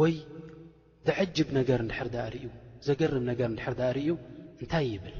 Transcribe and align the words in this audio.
ወይ 0.00 0.14
ዘዓጅብ 1.08 1.48
ነገር 1.58 1.78
እንድሕርዳ 1.84 2.16
ርእዩ 2.34 2.46
ዘገርም 2.86 3.24
ነገር 3.30 3.48
ንድሕርዳ 3.54 3.80
ርእዩ 3.98 4.08
እንታይ 4.62 4.86
ይብል 4.92 5.16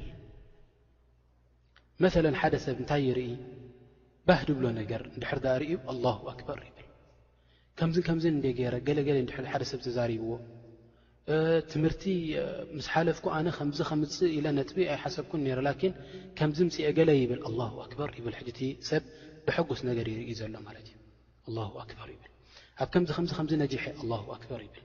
መለ 2.03 2.25
ሓደ 2.41 2.55
ሰብ 2.65 2.77
እንታይ 2.81 3.03
ይርኢ 3.09 3.29
ባህዲ 4.29 4.49
ብሎ 4.57 4.65
ነገር 4.81 5.01
ንድሕርዳ 5.15 5.45
ርእዩ 5.63 5.75
ኣላሁ 5.93 6.17
ኣክበር 6.33 6.59
ይብል 6.67 6.87
ከምዚ 7.79 7.97
ከምዝ 8.07 8.25
ንደ 8.37 8.45
ገይረ 8.59 8.75
ገለገለ 8.89 9.17
ሓደ 9.53 9.63
ሰብ 9.71 9.79
ዝተዛሪብዎ 9.85 10.31
ትምህርቲ 11.71 12.03
ምስ 12.75 12.87
ሓለፍኩ 12.93 13.25
ኣነ 13.37 13.47
ከምዚ 13.57 13.79
ከምፅእ 13.89 14.33
ኢለ 14.37 14.45
ነትብ 14.59 14.77
ኣይሓሰብኩን 14.91 15.43
ነይረ 15.45 15.59
ላኪን 15.67 15.93
ከምዚ 16.39 16.59
ምፅአ 16.67 16.89
ገለ 16.99 17.09
ይብል 17.23 17.41
ኣላ 17.49 17.59
ኣክበር 17.85 18.11
ይብል 18.19 18.35
ሕእቲ 18.41 18.59
ሰብ 18.91 19.03
ብሐጉስ 19.47 19.81
ነገር 19.89 20.05
ይርኢ 20.13 20.31
ዘሎ 20.41 20.53
ማለት 20.69 20.87
እዩ 21.49 21.55
ኣክበር 21.85 22.09
ይብል 22.15 22.31
ኣብ 22.83 22.89
ከም 22.93 23.03
ከም 23.17 23.25
ከም 23.37 23.47
ነሐ 23.61 23.83
ኣ 23.99 24.19
ኣክበር 24.35 24.59
ይብል 24.67 24.83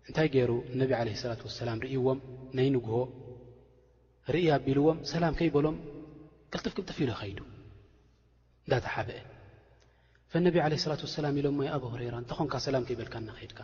እንታይ 0.09 0.27
ገይሩ 0.35 0.51
ነብ 0.81 0.91
ለ 1.07 1.11
ላة 1.29 1.55
ላም 1.69 1.77
ርእይዎም 1.85 2.19
ነይንግሆ 2.57 2.95
ርእያ 4.35 4.49
ኣቢልዎም 4.59 4.97
ሰላም 5.13 5.33
ከይበሎም 5.39 5.75
ክልጥፍክልጥፍ 6.53 6.97
ኢሎ 7.03 7.11
ኸይዱ 7.21 7.39
እዳተሓበአ 8.67 9.23
ነብ 10.47 10.55
ላት 10.91 11.11
ላም 11.25 11.35
ኢሎሞ 11.41 11.59
ኣብ 11.75 11.83
ራ 12.13 12.15
እንተ 12.23 12.31
ኾንካ 12.39 12.53
ሰላም 12.67 12.83
ከይበልካ 12.89 13.15
ናከድካ 13.29 13.59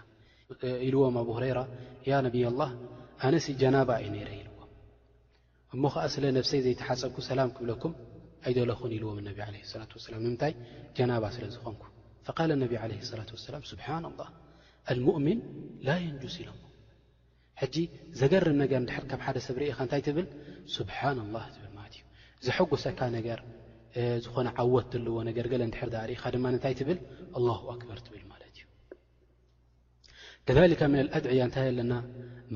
ኢልዎም 0.90 1.18
ኣብ 1.24 1.30
ረራ 1.46 1.59
ያ 2.12 2.18
ነብይ 2.28 2.46
ላ 2.59 2.66
ኣነስ 3.28 3.46
ጀናባ 3.60 3.90
እዩ 4.02 4.08
ነይረ 4.14 4.30
ኢልዎም 4.40 4.70
እሞ 5.74 5.82
ኸዓ 5.94 6.06
ስለ 6.16 6.24
ነብሰይ 6.38 6.62
ዘይተሓፀብኩ 6.66 7.18
ሰላም 7.30 7.50
ክብለኩም 7.58 7.94
ኣይደለኹን 8.48 8.92
ኢልዎም 8.98 9.20
ነቢ 9.30 9.38
ለ 9.54 9.58
ላት 9.82 9.92
ሰላም 10.08 10.22
ንምንታይ 10.26 10.54
ጀናባ 10.98 11.24
ስለ 11.36 11.44
ዝኾንኩ 11.56 11.82
ፈቃል 12.28 12.50
ነብ 12.64 12.74
ለ 12.92 13.00
ላት 13.20 13.32
ሰላም 13.48 13.64
ስብሓን 13.72 14.06
ላ 14.20 14.24
ኣልሙእምን 14.94 15.40
ላ 15.88 15.96
የንጁስ 16.06 16.36
ኢሎ 16.42 16.50
ሕጂ 17.62 17.76
ዘገርም 18.20 18.58
ነገር 18.64 18.80
ንድር 18.86 19.04
ካብ 19.10 19.22
ሓደ 19.28 19.38
ሰብ 19.48 19.56
ርኢኻ 19.62 19.80
እንታይ 19.88 20.02
ትብል 20.08 20.28
ስብሓና 20.78 21.20
ላ 21.36 21.44
ዝብል 21.56 21.72
ማለት 21.80 21.94
እዩ 22.00 22.04
ዘሐጕሰካ 22.48 23.00
ነገር 23.18 23.40
ዝኾነ 24.26 24.48
ዓወት 24.62 24.88
ዘለዎ 24.96 25.18
ነገር 25.30 25.46
ገለ 25.54 25.62
እንድሕር 25.70 25.90
ዘ 25.96 25.98
ርኢኻ 26.12 26.24
ድማ 26.36 26.46
ንንታይ 26.54 26.76
ትብል 26.80 27.00
ኣላሁ 27.40 27.62
ኣክበር 27.76 28.00
ትብል 28.08 28.24
ማለት 28.34 28.56
እዩ 30.52 30.74
ከካ 30.74 30.82
ምን 30.96 31.06
ኣድዕያ 31.20 31.44
እንታይ 31.50 31.68
ኣለና 31.74 31.94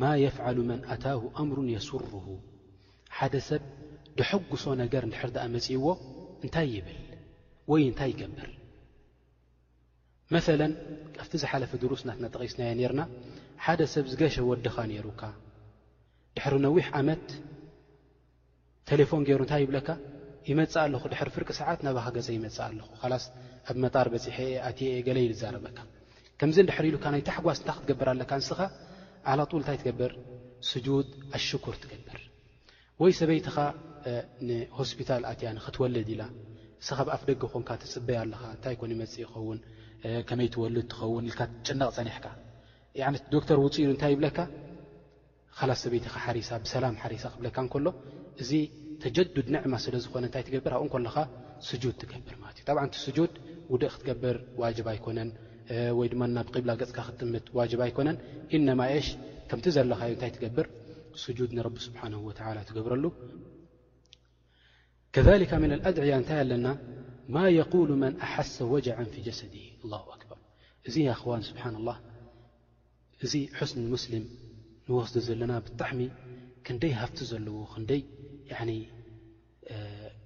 ማ 0.02 0.14
የፍዓሉ 0.24 0.58
መን 0.70 0.82
ኣታሁ 0.94 1.22
ኣምሩን 1.42 1.68
የስርሁ 1.76 2.24
ሓደ 3.18 3.36
ሰብ 3.50 3.64
ደሐጕሶ 4.20 4.66
ነገር 4.84 5.04
ድሕር 5.12 5.30
ድኣ 5.36 5.44
መፂእዎ 5.56 5.86
እንታይ 6.46 6.68
ይብል 6.76 6.98
ወይ 7.72 7.82
እንታይ 7.90 8.10
ይገብር 8.14 8.50
መሰለ 10.36 10.62
ኣብቲ 11.24 11.34
ዝሓለፈ 11.42 11.72
ድሩስ 11.82 12.02
ናትናጠቒስናየ 12.08 12.72
ነርና 12.80 13.02
ሓደ 13.66 13.82
ሰብ 13.94 14.06
ዝገሸ 14.14 14.36
ወዲኻ 14.50 14.76
ነይሩካ 14.92 15.22
ድሕሪ 16.38 16.56
ነዊሕ 16.66 16.88
ዓመት 17.00 17.28
ቴሌፎን 18.90 19.24
ገይሩ 19.28 19.42
እንታይ 19.46 19.62
ይብለካ 19.66 19.90
ይመጽእ 20.50 20.80
ኣለኹ 20.86 21.04
ድሕሪ 21.14 21.30
ፍርቂ 21.36 21.50
ሰዓት 21.60 21.80
ናባኻ 21.86 22.06
ገፀ 22.18 22.28
ይመጽእ 22.38 22.62
ኣለኹ 22.68 22.88
ኻላስ 23.02 23.24
ኣብ 23.70 23.78
መጣር 23.84 24.08
በፂሐየ 24.14 24.60
ኣትየ 24.68 25.00
ገለ 25.08 25.18
ዩ 25.28 25.32
ዛረበካ 25.42 25.78
ከምዚ 26.42 26.58
እድሕሪ 26.66 26.86
ኢሉካ 26.92 27.06
ናይ 27.16 27.22
ታሕጓስ 27.30 27.58
እንታይ 27.62 27.76
ክትገብር 27.78 28.08
ኣለካ 28.14 28.32
ንስኻ 28.42 28.60
ዓላጡል 29.32 29.58
እንታይ 29.62 29.78
ትገብር 29.82 30.12
ስጁድ 30.70 31.08
ኣሽኩር 31.38 31.76
ትገብር 31.84 32.20
ወይ 33.02 33.12
ሰበይትኻ 33.20 33.56
ንሆስፒታል 34.50 35.24
ኣትያንኽትወልድ 35.32 36.10
ኢላ 36.14 36.24
ስኻብኣፍ 36.88 37.22
ደጊ 37.30 37.42
ኾንካ 37.54 37.70
ትፅበይ 37.82 38.18
ኣለኻ 38.24 38.42
እንታይ 38.56 38.76
ኮን 38.80 38.92
ይመፅእ 38.96 39.22
ይኸውን 39.24 39.60
ከመይ 40.30 40.50
ትወልድ 40.54 40.88
ትኸውን 40.94 41.26
ኢል 41.30 41.36
ትጭነቕ 41.42 41.90
ፀኒሕካ 41.98 42.26
ነት 43.14 43.24
ዶክተር 43.36 43.58
ውፅ 43.64 43.76
ኢሉ 43.84 43.90
እንታይ 43.96 44.12
ይብለካ 44.16 44.40
ካላ 45.58 45.72
ሰበይትኻ 45.84 46.14
ሓሪሳ 46.28 46.50
ብሰላም 46.64 46.96
ሓሪሳ 47.04 47.24
ክብለካ 47.34 47.58
ንከሎ 47.66 47.88
እዚ 48.42 48.52
ተጀዱድ 49.04 49.48
ንዕማ 49.56 49.74
ስለ 49.86 49.96
ዝኾነ 50.06 50.24
እንታይ 50.30 50.44
ትገብር 50.48 50.74
ኣብኡን 50.80 50.94
ከለኻ 51.08 51.18
ስጁድ 51.70 51.96
ትገብር 52.04 52.36
ማለት 52.44 52.58
እዩ 52.60 52.66
ጣብዓ 52.70 52.82
እቲ 52.88 52.96
ስጁድ 53.06 53.34
ውደእ 53.74 53.92
ክትገብር 53.96 54.38
ዋጅብ 54.64 54.88
ኣይኮነን 54.94 55.30
ይ 55.76 56.08
ድማ 56.12 56.22
ናብقብ 56.36 56.66
ገፅካ 56.82 56.98
ክጥምት 57.08 57.46
ዋ 57.58 57.60
ኣይኮነን 57.86 58.18
ሽ 59.06 59.10
ከምቲ 59.50 59.66
ዘለካዩ 59.76 60.12
ታይ 60.22 60.32
ትገብር 60.36 60.66
جድ 61.38 61.52
ንቢ 61.58 61.76
ስሓه 61.86 62.62
ትገብረሉ 62.70 63.06
ከذ 65.14 65.28
ن 65.72 65.74
أድعያ 65.90 66.12
እታይ 66.22 66.38
ኣለና 66.44 66.68
ማ 67.36 67.38
يقل 67.60 67.90
መن 68.02 68.14
ኣሓሰ 68.26 68.56
ወجع 68.74 68.96
ف 69.14 69.16
ጀሰد 69.28 69.54
لله 69.84 70.02
ኣር 70.14 70.20
እዚ 70.88 70.96
ን 71.40 71.44
ስብሓ 71.50 71.64
لله 71.76 71.98
እዚ 73.26 73.34
ስን 73.70 73.84
ስሊም 74.04 74.26
ንወስ 74.88 75.12
ዘለና 75.28 75.54
ብጣዕሚ 75.66 76.00
ክንደይ 76.66 76.94
ሃፍቲ 77.02 77.18
ዘለዎ 77.32 77.56
ክ 77.72 77.74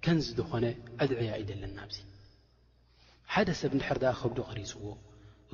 ከንዝዝኾነ 0.04 0.64
أድያ 1.04 1.30
ዩለና 1.42 1.78
ሓደ 3.34 3.48
ሰብ 3.62 3.72
ድር 3.82 4.18
ከብዶ 4.22 4.40
قሪፅዎ 4.52 4.86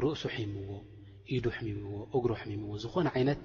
ርእሱ 0.04 0.24
ሒምዎ 0.34 0.70
ኢዱ 1.36 1.46
ሕምምዎ 1.58 1.94
እጉሩ 2.16 2.32
ሕምምዎ 2.42 2.72
ዝኾነ 2.84 3.08
ዓይነት 3.18 3.42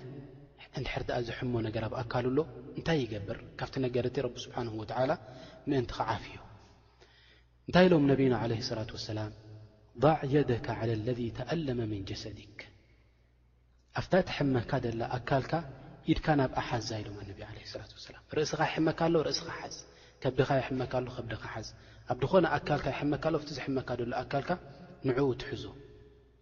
እንድሕርቲ 0.79 1.09
ዘሕሞ 1.29 1.53
ነገር 1.67 1.83
ኣብ 1.87 1.95
ኣካልሎ 2.01 2.39
እንታይ 2.79 2.99
ይገብር 3.05 3.39
ካብቲ 3.59 3.75
ነገርእቲ 3.85 4.17
ቢ 4.35 4.43
ስብሓን 4.45 4.69
ወላ 4.81 5.11
ምእንቲ 5.69 5.91
ኸዓፍዮ 5.99 6.39
እንታይ 7.67 7.85
ኢሎም 7.89 8.05
ነብና 8.11 8.35
ለ 8.53 8.59
ላ 8.71 8.87
ላም 9.19 9.33
ضዕ 10.05 10.19
የደካ 10.35 10.67
ለذ 11.07 11.21
ተኣለመ 11.39 11.79
ምን 11.93 12.03
ጀሰድክ 12.11 12.59
ኣፍታ 14.01 14.13
ተሕመካ 14.31 14.71
ደላ 14.87 15.03
ኣካልካ 15.19 15.53
ኢድካ 16.13 16.27
ናብ 16.41 16.53
ኣሓዛ 16.63 16.91
ኢሎም 17.03 17.17
ኣ 17.23 17.29
ላ 17.29 17.41
ላርእስኻ 17.41 18.61
መካኣሎእኻዝዲኻ 18.89 19.63
ካሎዲዝኣኾነኣካ 23.25 23.41
ዝካ 23.47 23.97
ሎኣልካ 24.03 24.51
ንዕኡ 25.09 25.29
ትሕዙ 25.43 25.65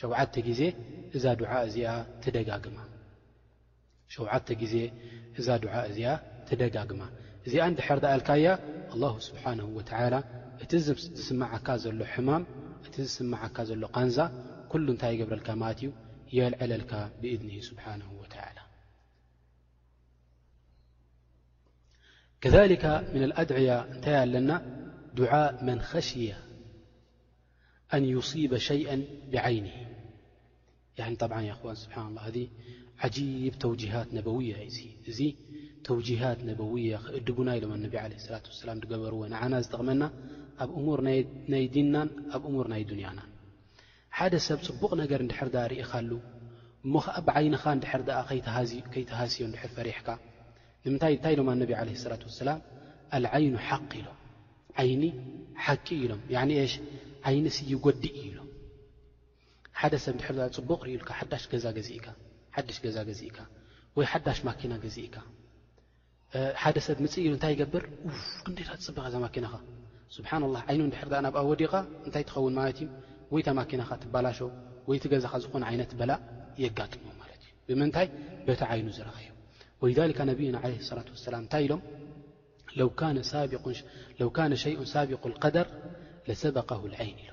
ሸውዓተ 0.00 0.34
ግዜ 0.48 0.60
እዛ 1.16 1.24
ዱዓ 5.64 5.72
እዚኣ 5.88 6.10
ትደጋግማ 6.48 7.00
እዚኣ 7.46 7.62
እንድሕር 7.72 7.98
ዳኣልካያ 8.04 8.46
ኣላه 8.94 9.14
ስብሓን 9.26 9.58
ወተዓላ 9.78 10.14
እቲ 10.64 10.70
ዝስማዓካ 10.86 11.68
ዘሎ 11.84 12.00
ሕማም 12.12 12.42
እቲ 12.86 12.94
ዝስማዓካ 13.06 13.56
ዘሎ 13.70 13.82
ካንዛ 13.94 14.16
ኩሉ 14.72 14.86
እንታይ 14.94 15.10
ይገብረልካ 15.16 15.48
ማለት 15.62 15.78
እዩ 15.82 15.88
የልዕለልካ 16.36 16.92
ብእذኒ 17.20 17.50
ስብሓን 17.68 18.00
ወዓላ 18.20 18.58
ከሊከ 22.42 22.84
ምና 23.12 23.22
ኣድዕያ 23.40 23.70
እንታይ 23.94 24.16
ኣለና 24.24 24.50
ድዓ 25.18 25.32
መን 25.66 25.80
ኸሽያ 25.90 26.32
ኣን 27.94 28.04
ይصብ 28.14 28.52
ሸይአ 28.66 28.90
ብዓይንህ 29.34 29.76
ብዓ 31.30 31.44
ኹዋን 31.58 31.76
ስብሓና 31.82 32.08
ላ 32.16 32.20
እዚ 32.34 32.42
ዓጂብ 33.06 33.54
ተውጂሃት 33.64 34.08
ነበውያ 34.18 34.54
ዩዙ 34.66 34.78
እዚ 35.10 35.18
ተውጂሃት 35.88 36.40
ነበውያ 36.50 36.92
ክእድቡና 37.04 37.48
ኢሎም 37.58 37.72
ኣነብ 37.76 37.94
ላة 38.04 38.44
ሰላም 38.62 38.78
ገበርዎ 38.92 39.20
ንዓና 39.32 39.52
ዝጠቕመና 39.64 40.02
ኣብ 40.64 40.70
እሙር 40.80 41.00
ናይ 41.52 41.64
ዲንናን 41.76 42.08
ኣብ 42.36 42.42
እሙር 42.50 42.66
ናይ 42.74 42.82
ዱንያናን 42.90 43.28
ሓደ 44.18 44.32
ሰብ 44.48 44.60
ፅቡቕ 44.68 44.90
ነገር 45.02 45.20
ንድሕር 45.26 45.48
ዳ 45.54 45.58
ርእኻሉ 45.72 46.10
ሞኣ 46.94 47.06
ብዓይንኻ 47.28 47.62
ንድር 47.78 48.02
ኣ 48.20 48.22
ከይተሃስዮ 48.92 49.44
ድር 49.54 49.70
ፈሪሕካ 49.78 50.08
ንምንታይ 50.84 51.14
እንታይ 51.16 51.34
ሎም 51.40 51.48
ኣነብ 51.54 51.70
ለ 51.88 52.00
ላት 52.12 52.22
ሰላም 52.42 52.60
ኣልዓይኑ 53.18 53.54
ሓق 53.68 53.90
ኢሎም 54.02 54.18
ዓይኒ 54.82 55.02
ሓቂ 55.66 55.86
ኢሎም 56.04 56.20
ሽ 56.72 56.74
ዓይንስይጎዲእ 57.28 58.14
ኢሉ 58.26 58.36
ሓደ 59.80 59.94
ሰብ 60.04 60.14
ንድሕር 60.16 60.36
ፅቡቕ 60.56 60.80
ርእልካሓድሽ 60.88 61.46
ገዛ 62.84 62.98
ገዚእካ 63.10 63.38
ወይ 63.96 64.06
ሓዳሽ 64.12 64.38
ማኪና 64.48 64.72
ገዚእካ 64.84 65.16
ሓደ 66.62 66.76
ሰብ 66.86 66.98
ምፅእ 67.04 67.22
ኢሉ 67.26 67.32
እንታይ 67.38 67.52
ይገብር 67.54 67.84
ክንደታ 68.46 68.70
ፅቢቀ 68.88 69.06
ዛ 69.14 69.16
ማኪናኻ 69.26 69.54
ስብሓና 70.16 70.44
ላ 70.54 70.58
ዓይኑ 70.70 70.80
ንድሕር 70.90 71.08
ኣ 71.18 71.20
ናብኣ 71.26 71.40
ወዲኻ 71.50 71.72
እንታይ 72.06 72.24
ትኸውን 72.28 72.54
ማለት 72.58 72.78
እዩ 72.82 72.88
ወይ 73.34 73.42
ታ 73.46 73.48
ማኪናኻ 73.60 73.90
ትባላሾ 74.02 74.38
ወይቲ 74.90 75.04
ገዛኻ 75.12 75.32
ዝኾኑ 75.44 75.62
ዓይነት 75.70 75.90
በላእ 75.98 76.20
የጋጥሙ 76.62 77.04
ማለት 77.22 77.42
እዩ 77.46 77.52
ብምንታይ 77.72 78.06
በታ 78.46 78.62
ዓይኑ 78.74 78.86
ዝረኽቡ 78.98 79.28
ወካ 79.86 80.18
ነብይና 80.30 80.56
ለ 80.70 80.74
ላት 80.96 81.08
ሰላም 81.28 81.42
እንታይ 81.46 81.62
ኢሎም 81.66 81.82
ለው 82.80 82.88
ነ 84.50 84.54
ሸይኡ 84.64 84.80
ሳቢቁ 84.94 85.22
ደር 85.56 85.68
ለሰበቀ 86.28 86.70
ልዓይን 86.92 87.18
ኢሎ 87.24 87.30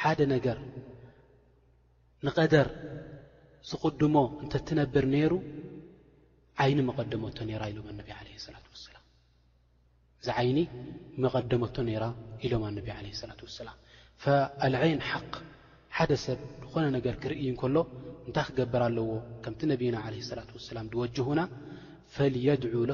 ሓደ 0.00 0.20
ነገር 0.34 0.58
ንቀደር 2.26 2.68
ዝቕድሞ 3.70 4.14
እንተትነብር 4.44 5.04
ነይሩ 5.14 5.32
ዓይኒ 6.62 6.78
መቐደመቶ 6.88 7.38
ነራ 7.50 7.62
ኢሎም 7.72 7.86
ኣነቢ 7.92 8.08
ለ 8.26 8.54
ላት 8.54 8.66
ወሰላም 8.72 9.04
እዚ 10.22 10.28
ዓይኒ 10.40 10.58
መቐደመቶ 11.24 11.76
ነራ 11.90 12.04
ኢሎም 12.46 12.64
ኣነቢ 12.70 12.86
ለ 13.06 13.14
ላት 13.30 13.40
ወሰላም 13.46 13.78
ኣልዓይን 14.66 15.00
ሓቅ 15.10 15.32
ሓደ 15.96 16.12
ሰብ 16.24 16.40
ዝኾነ 16.64 16.84
ነገር 16.96 17.14
ክርእ 17.22 17.40
እከሎ 17.52 17.76
እንታይ 18.28 18.44
ክገብር 18.48 18.82
ኣለዎ 18.88 19.10
ከምቲ 19.44 19.60
ነቢና 19.72 19.96
ለ 20.16 20.20
ላት 20.38 20.50
ወሰላም 20.58 20.88
ድወጅህና 20.94 21.40
ፈየድዑ 22.16 22.74
ለ 22.90 22.92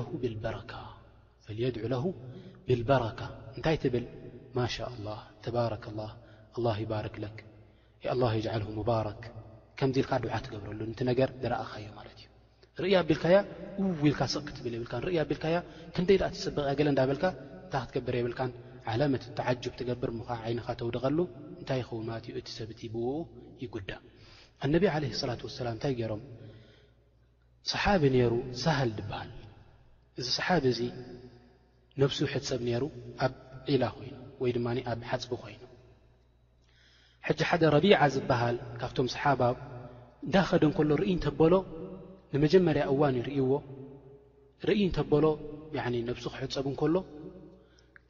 ብልበረካ 2.69 3.21
እንታይ 3.57 3.77
ትብል 3.83 4.07
ማሻ 4.59 4.75
ላ 5.07 5.09
ተባረክ 5.45 5.85
ላ 6.65 6.67
ይባርክ 6.83 7.15
ለክ 7.25 7.39
ኣ 8.13 8.33
የልሁ 8.47 8.69
ሙባረክ 8.79 9.23
ከምዚ 9.79 9.97
ኢልካ 10.03 10.13
ድዓ 10.25 10.35
ትገብረሉ 10.45 10.81
ንቲ 10.91 10.99
ነገር 11.11 11.29
ዝረእኸዩ 11.43 11.87
ማለት 11.99 12.13
እዩ 12.79 12.85
ር 12.85 12.89
ኣቢልካያ 13.03 13.37
እው 13.81 13.89
ኢልካ 14.11 14.21
ስክትብል 14.35 14.75
የብልካ 14.77 14.93
ኣቢልካ 15.25 15.45
ክንደይ 15.95 16.19
ኣ 16.29 16.29
ትፅብቕ 16.35 16.59
ያ 16.71 16.73
ገለ 16.79 16.89
እዳብልካ 16.95 17.25
እታ 17.67 17.75
ክትገብር 17.89 18.15
የብልካን 18.21 18.53
ዓላመት 18.93 19.25
ተጅብ 19.39 19.73
ትገብር 19.81 20.11
ሞ 20.19 20.21
ዓይነኻ 20.47 20.67
ተውደቀሉ 20.81 21.19
እንታይ 21.61 21.79
ይኸውን 21.83 22.05
ማት 22.11 22.25
ዩ 22.31 22.35
እቲ 22.43 22.49
ሰብእቲ 22.59 22.81
ብውኡ 22.95 23.17
ይጉዳእ 23.65 24.03
ኣነብ 24.67 24.85
ለ 25.05 25.13
ላ 25.31 25.37
ሰላም 25.61 25.75
እንታይ 25.77 25.95
ገሮም 26.01 26.23
ሰሓቢ 27.73 28.03
ነይሩ 28.17 28.33
ሳሃል 28.65 28.91
ዝብሃል 29.01 29.31
እዚ 30.21 30.27
ሰሓቢ 30.39 30.65
እዚ 30.75 30.83
ነብሱ 32.03 32.19
ውሕት 32.27 32.45
ሰብ 32.53 32.61
ነይሩ 32.69 32.85
ኣብ 33.27 33.35
ዒላ 33.73 33.85
ኮይኑ 33.97 34.17
ወይ 34.43 34.51
ድማ 34.57 34.69
ኣብ 34.93 35.01
ሓፅቢ 35.11 35.33
ኮይኑ 35.43 35.63
ሕጂ 37.27 37.39
ሓደ 37.51 37.63
ረቢዓ 37.77 37.97
ዝበሃል 38.15 38.57
ካብቶም 38.81 39.07
ሰሓባ 39.15 39.43
እንዳኸደ 40.27 40.63
ንከሎ 40.71 40.91
ርእይ 41.01 41.13
እንተበሎ 41.17 41.55
ንመጀመርያ 42.33 42.83
እዋን 42.93 43.15
ይርእዎ 43.21 43.51
ርእይ 44.69 44.83
እንተበሎ 44.89 45.25
ነብሱ 46.09 46.25
ክሕፀቡ 46.35 46.65
እንከሎ 46.73 46.97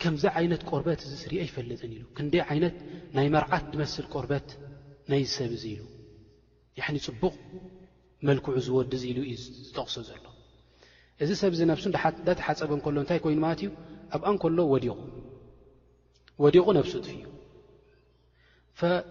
ከምዚ 0.03 0.25
ዓይነት 0.39 0.63
ቆርበት 0.71 1.01
እዚ 1.07 1.13
ስርአ 1.23 1.39
ይፈለጥን 1.49 1.93
ኢሉ 1.97 2.03
ክንደይ 2.17 2.43
ዓይነት 2.53 2.77
ናይ 3.17 3.29
መርዓት 3.35 3.65
ትመስል 3.73 4.07
ቆርበት 4.15 4.49
ናይዝ 5.11 5.31
ሰብ 5.39 5.53
እዙ 5.59 5.65
ኢሉ 5.75 5.83
ዕ 6.81 7.01
ፅቡቕ 7.07 7.35
መልክዑ 8.29 8.53
ዝወዲዝ 8.67 9.03
ኢሉ 9.13 9.19
እዩ 9.29 9.35
ዝጠቕሶ 9.67 9.97
ዘሎ 10.11 10.25
እዚ 11.25 11.31
ሰብ 11.43 11.53
እዚ 11.57 11.63
ነብሱ 11.73 11.85
እንዳተሓፀበ 11.91 12.71
እከሎ 12.81 12.95
እንታይ 13.05 13.21
ኮይኑ 13.27 13.39
ማለት 13.47 13.61
እዩ 13.65 13.71
ኣብኣ 14.17 14.27
ንከሎ 14.35 14.59
ወዲቑ 14.75 14.95
ወዲቑ 16.45 16.67
ነብሱትሕ 16.79 17.15
እዩ 17.19 17.29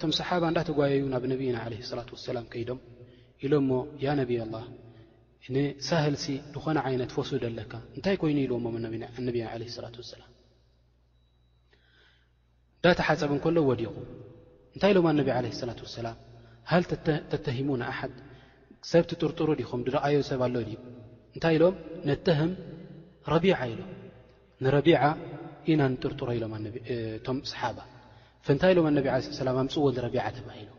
ቶም 0.01 0.11
ሰሓባ 0.17 0.43
እንዳተጓየዩ 0.51 1.03
ናብ 1.13 1.23
ነብይና 1.31 1.57
ለ 1.73 1.77
ላት 1.97 2.09
ወሰላም 2.15 2.45
ከይዶም 2.53 2.79
ኢሎም 3.45 3.63
ሞ 3.69 3.79
ያ 4.03 4.07
ነብይ 4.19 4.39
ላህ 4.55 4.65
ንሳህልሲ 5.55 6.25
ዝኾነ 6.53 6.77
ዓይነት 6.87 7.09
ፈሱ 7.15 7.29
ዘለካ 7.43 7.73
እንታይ 7.97 8.15
ኮይኑ 8.21 8.37
ኢልዎሞ 8.45 8.65
እነቢና 9.21 9.49
ለ 9.61 9.69
ላት 9.85 9.95
ወሰላም 10.01 10.29
እንዳተሓፀብ 12.77 13.31
ን 13.37 13.39
ከሎ 13.45 13.57
ወዲቑ 13.71 13.93
እንታይ 14.75 14.91
ኢሎም 14.93 15.05
ኣነብይ 15.11 15.35
ለ 15.45 15.49
ላት 15.71 15.81
ወሰላም 15.85 16.17
ሃል 16.71 16.83
ተተሂሙ 17.31 17.69
ንኣሓድ 17.81 18.13
ሰብቲ 18.91 19.11
ጥርጥሩ 19.21 19.49
ዲኹም 19.61 19.81
ድረኣዮ 19.87 20.17
ሰብ 20.31 20.41
ኣሎ 20.47 20.55
ድዩ 20.69 20.77
እንታይ 21.35 21.55
ኢሎም 21.57 21.75
ነተህም 22.09 22.51
ረቢዓ 23.33 23.55
ኢሎም 23.73 23.89
ንረቢ 24.65 24.87
ኢና 25.73 25.83
ንጥርጥሮ 25.93 26.27
ኢሎም 26.37 26.53
እቶም 27.17 27.37
ሰሓባ 27.51 27.77
ፈእንታይ 28.47 28.71
ኢሎም 28.73 28.87
ኣነብ 28.89 29.05
ላም 29.47 29.57
ኣምፅዎ 29.63 29.85
ረቢዓ 30.05 30.23
ተባሂሉ 30.37 30.69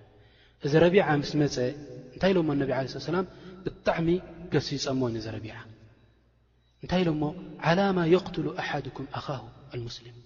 እዚ 0.67 0.73
ረቢዓ 0.85 1.05
ምስ 1.23 1.31
መፀ 1.41 1.57
እንታይ 2.15 2.31
ኢሎሞ 2.35 2.49
ኣነብ 2.55 2.71
ዓ 2.81 2.83
ላም 3.19 3.27
ብጣዕሚ 3.65 4.09
ገሲ 4.53 4.69
ይፀሞ 4.79 5.01
ነዚ 5.17 5.27
ረቢዓ 5.37 5.55
እንታይ 6.83 7.01
ኢሎሞ 7.05 7.23
ዓላ 7.69 7.81
ማ 7.97 8.01
የቕትሉ 8.15 8.47
ኣሓድኩም 8.63 9.07
ኣኻሁ 9.19 9.45
ኣልሙስሊም 9.75 10.17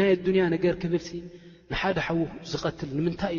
ናይ 0.00 0.08
ኣዱንያ 0.16 0.42
ነገር 0.54 0.74
ክብል 0.82 1.04
ንሓደ 1.72 1.96
ሓዊ 2.06 2.18
ዝቐትል 2.50 2.90
ንምንታይ 2.98 3.36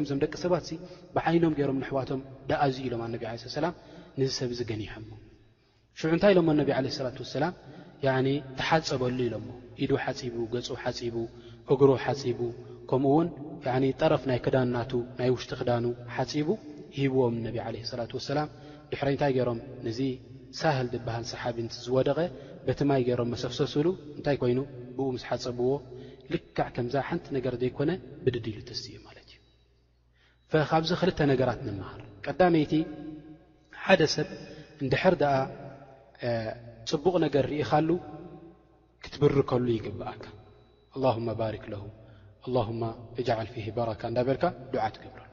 እዮም 0.00 0.04
እዞም 0.06 0.18
ደቂ 0.24 0.32
ሰባት 0.44 0.68
ብዓይኖም 1.14 1.54
ገይሮም 1.58 1.78
ንሕዋቶም 1.82 2.20
ዳኣዝዩ 2.50 2.82
ኢሎም 2.88 3.00
ነብ 3.14 3.22
ዓ 3.30 3.32
ሰላም 3.60 3.74
ንዝሰብ 4.20 4.50
ዝገኒሖሞ 4.58 5.08
ሽዑ 6.00 6.10
እንታይ 6.16 6.32
ሎሞ 6.38 6.48
ኣነብ 6.54 6.68
ዓለ 6.78 6.86
ላት 7.06 7.18
ወሰላም 7.22 7.54
ተሓፀበሉ 8.58 9.18
ኢሎሞ 9.26 9.46
ኢዱ 9.82 9.90
ሓፂቡ 10.04 10.34
ገፁ 10.54 10.66
ሓፂቡ 10.82 11.16
እግሩ 11.72 11.90
ሓፂቡ 12.04 12.38
ከምኡውን 12.90 13.28
ጠረፍ 14.00 14.22
ናይ 14.30 14.38
ክዳንናቱ 14.44 14.92
ናይ 15.18 15.28
ውሽጢ 15.34 15.52
ክዳኑ 15.60 15.84
ሓፂቡ 16.16 16.48
ሂብዎም 16.98 17.34
ነቢ 17.46 17.56
ለ 17.74 17.84
ስላት 17.92 18.12
ወሰላም 18.18 18.48
ድሕሪ 18.90 19.08
እንታይ 19.14 19.32
ገይሮም 19.36 19.60
ነዚ 19.86 20.00
ሳህል 20.58 20.88
ዝብሃል 20.94 21.24
ሰሓቢንት 21.32 21.72
ዝወደቐ 21.84 22.18
በቲ 22.66 22.80
ማይ 22.90 23.00
ገይሮም 23.08 23.28
መሰፍሰስሉ 23.34 23.86
እንታይ 24.16 24.36
ኮይኑ 24.42 24.60
ብኡ 24.96 25.06
ምስ 25.14 25.24
ሓፀብዎ 25.30 25.70
ልካዕ 26.32 26.68
ከምዛ 26.76 26.94
ሓንቲ 27.08 27.26
ነገር 27.36 27.54
ዘይኮነ 27.62 27.90
ብድድሉ 28.24 28.58
ተስቲ 28.70 28.84
እዩ 28.92 28.98
ማለት 29.08 29.28
እዩ 29.38 30.62
ካብዚ 30.72 30.90
ክልተ 31.00 31.18
ነገራት 31.32 31.60
ንምሃር 31.68 32.02
ቀዳመይቲ 32.26 32.74
ሓደ 33.86 34.00
ሰብ 34.16 34.28
እንድሕር 34.84 35.16
ድኣ 35.22 35.32
ጽቡቕ 36.90 37.14
ነገር 37.26 37.44
ርኢኻሉ 37.52 37.90
ክትብር 39.04 39.32
ከሉ 39.50 39.66
ይግብእካ 39.76 40.24
ኣላሁማ 40.96 41.28
ባሪክ 41.40 41.64
ለሁ 41.72 41.84
ኣላሁማ 42.46 42.82
እጅዓል 43.20 43.48
ፊህ 43.54 43.66
በረካ 43.78 44.02
እንዳበልካ 44.10 44.44
ዱዓ 44.72 44.84
ትገብረሉ 44.96 45.32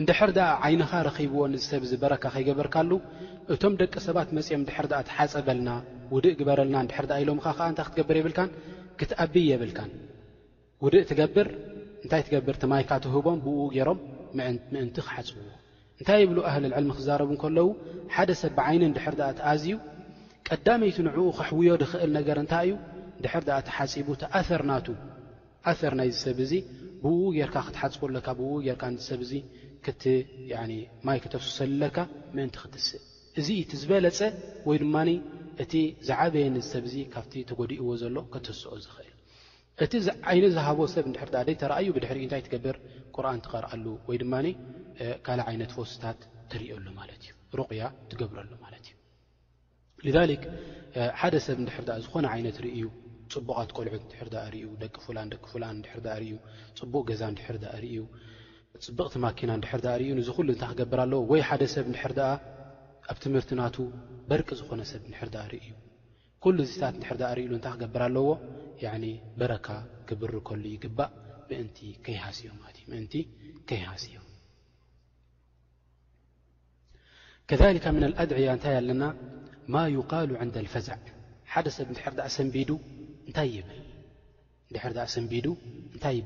እንድሕር 0.00 0.30
ድኣ 0.38 0.46
ዓይንኻ 0.66 0.90
ረኺብዎ 1.08 1.40
ንዝሰብ 1.52 1.82
እዝ 1.86 1.92
በረካ 2.02 2.24
ኸይገበርካሉ 2.34 2.90
እቶም 3.54 3.74
ደቂ 3.82 3.94
ሰባት 4.06 4.28
መፅኦም 4.36 4.60
ንድሕር 4.64 4.86
ድኣ 4.92 4.98
ትሓፀበልና 5.08 5.70
ውድእ 6.14 6.36
ግበረልና 6.40 6.76
እንድሕር 6.84 7.06
ዳኣ 7.10 7.18
ኢሎምኻ 7.24 7.46
ከዓ 7.58 7.66
እንታይ 7.72 7.86
ክትገብር 7.88 8.18
የብልካን 8.20 8.50
ክትኣብይ 9.00 9.46
የብልካን 9.52 9.90
ውድእ 10.84 11.06
ትገብር 11.10 11.48
እንታይ 12.04 12.22
ትገብር 12.26 12.56
ትማይካ 12.64 12.90
ትህቦም 13.06 13.38
ብውኡ 13.44 13.62
ገይሮም 13.76 14.00
ምእንቲ 14.74 14.96
ክሓፅብዎ 15.06 15.48
እንታይ 16.00 16.18
ይብሉ 16.24 16.38
ኣህሊ 16.50 16.64
ልዕልሚ 16.72 16.92
ክዛረቡ 16.98 17.30
ከለዉ 17.44 17.68
ሓደ 18.16 18.30
ሰብ 18.42 18.52
ብዓይኒ 18.60 18.82
እንድሕር 18.90 19.14
ድኣ 19.20 19.28
ትኣዝዩ 19.40 19.72
ቀዳመይቲ 20.48 20.96
ንዕኡ 21.06 21.26
ክሕውዮ 21.36 21.70
ንኽእል 21.82 22.10
ነገር 22.18 22.36
እንታይ 22.42 22.66
እዩ 22.68 22.72
ድሕር 23.24 23.42
ድኣ 23.48 23.56
ቲሓፂቡ 23.66 24.08
ቲኣርናቱ 24.22 24.86
ኣፈር 25.70 25.92
ናይዝሰብ 26.00 26.36
እዚ 26.44 26.52
ብውኡ 27.02 27.22
ጌርካ 27.36 27.56
ክትሓፅቦለካ 27.66 28.28
ብኡ 28.38 28.50
ጌርካ 28.66 28.82
ሰብ 29.08 29.20
ዚ 29.30 29.32
ማይ 31.06 31.18
ክተስሰሉለካ 31.24 31.96
ምእንቲ 32.34 32.56
ክትስእ 32.62 33.02
እዚ 33.40 33.48
ኢቲ 33.62 33.70
ዝበለፀ 33.82 34.18
ወይ 34.68 34.76
ድማ 34.82 34.96
እቲ 35.62 35.72
ዝዓበየኒ 36.08 36.54
ዝሰብ 36.64 36.84
እዚ 36.90 36.96
ካብቲ 37.14 37.32
ተጎዲእዎ 37.50 37.88
ዘሎ 38.02 38.16
ክትስኦ 38.32 38.72
ዝኽእል 38.84 39.12
እቲ 39.84 39.92
ዓይነ 40.30 40.44
ዝሃቦ 40.56 40.78
ሰብ 40.94 41.06
ድሕ 41.14 41.22
ደ 41.34 41.52
ተረኣዩ 41.62 41.86
ብድሕሪእኡ 41.96 42.24
እንታይ 42.26 42.42
ትገብር 42.46 42.76
ቁርኣን 43.14 43.40
ትቐርኣሉ 43.46 43.86
ወይ 44.10 44.18
ድማ 44.24 44.34
ካልእ 45.26 45.46
ዓይነት 45.52 45.72
ወስታት 45.82 46.20
ትርዮሉ 46.52 46.86
ማለት 47.00 47.22
እዩ 47.26 47.32
ሩቕያ 47.60 47.80
ትገብረሉ 48.10 48.50
ማለት 48.66 48.84
እዩ 48.88 48.93
ክ 50.42 50.44
ሓደ 51.20 51.34
ሰብ 51.44 51.58
ንድሕር 51.64 51.84
ድኣ 51.88 51.96
ዝኾነ 52.04 52.24
ዓይነት 52.32 52.56
ርእዩ 52.64 52.82
ፅቡቓት 53.32 53.70
ቆልዑት 53.76 54.02
እንድሕርዳ 54.04 54.36
ርእዩ 54.54 54.66
ደቂ 54.82 54.94
ፍላን 55.04 55.28
ደቂ 55.32 55.44
ፍላን 55.52 55.76
ድሕር 55.84 55.98
እዩ 56.26 56.34
ፅቡቕ 56.78 57.02
ገዛ 57.10 57.22
ንድሕር 57.32 57.56
ኣ 57.74 57.76
ርእዩ 57.84 57.96
ፅቡቕቲ 58.86 59.14
ማኪና 59.24 59.50
ንድሕር 59.60 60.00
ዩ 60.06 60.10
ንዚ 60.18 60.28
ኩሉ 60.36 60.48
እንታይ 60.54 60.68
ክገብር 60.72 61.00
ኣለዎ 61.04 61.20
ወይ 61.30 61.42
ሓደ 61.48 61.62
ሰብ 61.74 61.86
ንድሕር 61.92 62.12
ኣ 62.28 62.30
ኣብ 63.10 63.16
ትምህርቲ 63.24 63.50
ናቱ 63.60 63.76
በርቂ 64.30 64.48
ዝኾነ 64.60 64.80
ሰብ 64.92 65.02
ንድሕር 65.08 65.30
ኣ 65.42 65.44
ርእዩ 65.54 65.68
ኩሉ 66.44 66.58
ዚታት 66.72 66.94
ንድሕርኣ 66.98 67.22
ርኢሉ 67.38 67.52
እንታይ 67.58 67.72
ክገብር 67.76 68.02
ኣለዎ 68.08 68.26
በረካ 69.40 69.66
ክብር 70.10 70.32
ከሉ 70.48 70.64
ይግባእ 70.76 71.10
ምእንቲ 71.48 71.78
ከይሃስ 72.04 72.38
እዮም 72.44 72.60
እዩምእንቲ 72.72 73.14
ከይሃስ 73.70 74.04
እዮም 74.10 74.26
ከካ 77.48 77.86
ምና 77.96 78.04
ኣድዕያ 78.24 78.50
እንታይ 78.56 78.76
ኣለና 78.82 79.02
ማ 79.72 79.76
ይقሉ 79.96 80.30
ን 80.46 80.48
الፈዛዕ 80.64 80.98
ሓደ 81.52 81.66
ሰብ 81.76 81.88
ድር 81.94 82.00
ኣ 82.08 82.10
ታ 82.18 82.22
ር 82.28 82.30
ሰቢዱ 82.36 82.70
እታይ 83.30 83.56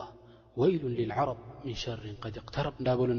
ወይሉ 0.60 0.82
ዓብ 1.30 1.38
ሸር 1.84 2.00
ተረ 2.56 2.66
እዳ 2.82 2.86
በሉ 2.98 3.10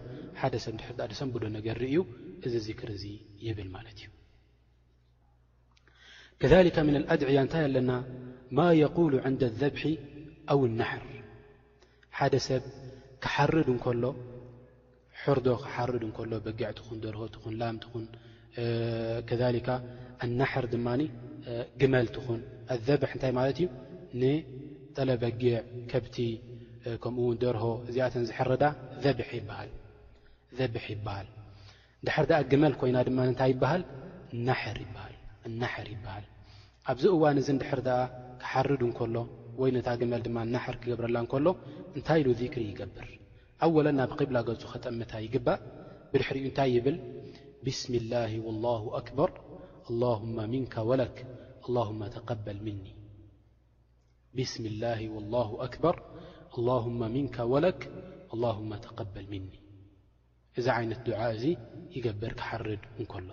ደ 0.53 0.57
ሰብ 0.65 0.81
ርሰንብዶ 1.11 1.43
ነገእዩ 1.57 1.99
እዚ 2.47 2.67
ክር 2.79 2.89
ዙ 3.01 3.07
ይብል 3.47 3.69
ማ 3.75 3.83
እዩ 3.93 4.09
ድያ 7.27 7.39
እንታይ 7.45 7.63
ኣለና 7.69 7.91
ማ 8.57 8.61
قሉ 8.95 9.13
ን 9.33 9.35
ذብሒ 9.61 9.83
ው 10.59 10.61
ነር 10.79 11.03
ሓደ 12.17 12.33
ሰብ 12.47 12.63
ክሓርድ 13.23 13.67
እከሎ 13.75 14.05
ሕርዶ 15.23 15.47
ክሓርድ 15.63 16.03
እሎ 16.09 16.17
በጊዕን 16.47 16.97
ደርሆትን 17.05 17.53
ላምን 17.61 18.07
ኣነሕር 20.25 20.65
ድማኒ 20.73 21.01
ግመልትኹን 21.81 22.39
ኣዘብሕ 22.73 23.09
እንታይ 23.15 23.31
ማለት 23.39 23.57
እዩ 23.61 23.67
ንጠለበጊዕ 24.21 25.53
ከብቲ 25.91 26.17
ከምኡውን 27.03 27.37
ደርሆ 27.43 27.65
እዚኣተን 27.89 28.25
ዝሐርዳ 28.29 28.63
ዘብሕ 29.05 29.29
ይበሃል 29.37 29.71
እንድሕር 32.03 32.25
ድኣ 32.29 32.37
ግመል 32.51 32.73
ኮይና 32.79 32.97
ድማ 33.07 33.19
እንታይ 33.31 33.49
ይበሃል 33.53 33.83
ናሕር 35.61 35.87
ይበሃል 35.93 36.25
ኣብዚ 36.91 37.03
እዋን 37.17 37.37
እዚ 37.41 37.47
ንድሕር 37.57 37.79
ድኣ 37.87 37.99
ክሓርዱ 38.41 38.81
እንከሎ 38.89 39.15
ወይ 39.61 39.71
ነታ 39.75 39.89
ግመል 40.01 40.21
ድማ 40.25 40.37
ናሕር 40.53 40.75
ክገብረላ 40.81 41.17
እንከሎ 41.23 41.47
እንታይ 41.97 42.19
ኢሉ 42.23 42.29
ዚክሪ 42.41 42.63
ይገብር 42.71 43.07
ኣወለን 43.65 43.95
ናብ 43.99 44.11
ቂብላ 44.19 44.37
ገፁ 44.47 44.61
ከጠምታ 44.73 45.13
ይግባእ 45.25 45.59
ብድሕሪኡ 46.11 46.43
እንታይ 46.49 46.69
ይብል 46.77 46.97
ብስሚላህ 47.65 48.31
ወላሁ 48.47 48.81
ኣክበር 48.99 49.29
ን 49.91 50.65
ወለ 50.89 51.01
ተበ 52.13 52.45
ኒ 52.67 52.85
ብስሚ 54.37 54.63
ላህ 54.83 54.99
ወላ 55.15 55.33
ኣክበር 55.65 55.95
ኣላሁማ 56.57 57.01
ምንከ 57.15 57.35
ወለክ 57.53 57.81
ላመ 58.41 58.69
ተقበል 58.85 59.25
ምኒ 59.31 59.45
እዛ 60.59 60.65
ዓይነት 60.77 60.99
ድዓ 61.07 61.19
እዚ 61.35 61.43
ይገበር 61.95 62.31
ክሓርድ 62.39 62.83
እንከሎ 62.99 63.29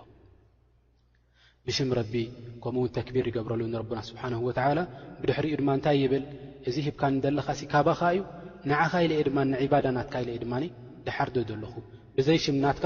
ብሽም 1.65 1.89
ረቢ 1.99 2.13
ከምኡውን 2.63 2.93
ተክቢር 2.97 3.25
ይገብረሉ 3.29 3.61
ንረብና 3.73 3.99
ስብሓን 4.09 4.33
ወተዓላ 4.47 4.79
ብድሕሪኡ 5.21 5.53
ድማ 5.61 5.69
እንታይ 5.77 5.97
ይብል 6.03 6.23
እዚ 6.69 6.75
ሂብካን 6.87 7.15
ዘለኻሲ 7.23 7.59
ካባኻ 7.73 7.99
እዩ 8.15 8.21
ንዓኻ 8.69 8.91
ኢለየ 9.05 9.21
ድማ 9.29 9.37
ንዕባዳ 9.51 9.85
ናትካ 9.97 10.13
ኢለአ 10.25 10.37
ድማ 10.43 10.53
ድሓርደ 11.07 11.35
ዘለኹ 11.49 11.73
ብዘይ 12.17 12.39
ሽምናትካ 12.45 12.83